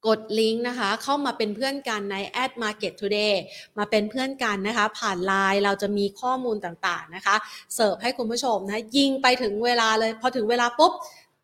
[0.07, 3.35] กดลิงก์นะคะ เข้ามาเป็นเพื่อนกันใน at market today
[3.77, 7.35] มาเป็นเพื่อนกันนะคะ ผ่านไลน์เราจะมีข้อมูลต่างๆนะคะ
[7.75, 10.93] เสิร์ฟให้คุณผู้ชมนะ ยิงไปถึงเวลาเลย พอถึงเวลาปุ๊บ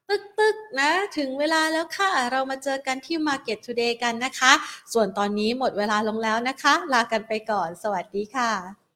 [0.10, 4.51] ตึกตึกนะ ถึงเวลาแล้วค่ะ เรามาเจอกันที่ Market Today กันนะคะ
[4.93, 8.86] ส่วนตอนนี้หมดเวลาลงแล้วนะคะ ลากันไปก่อน สวัสดีค่ะ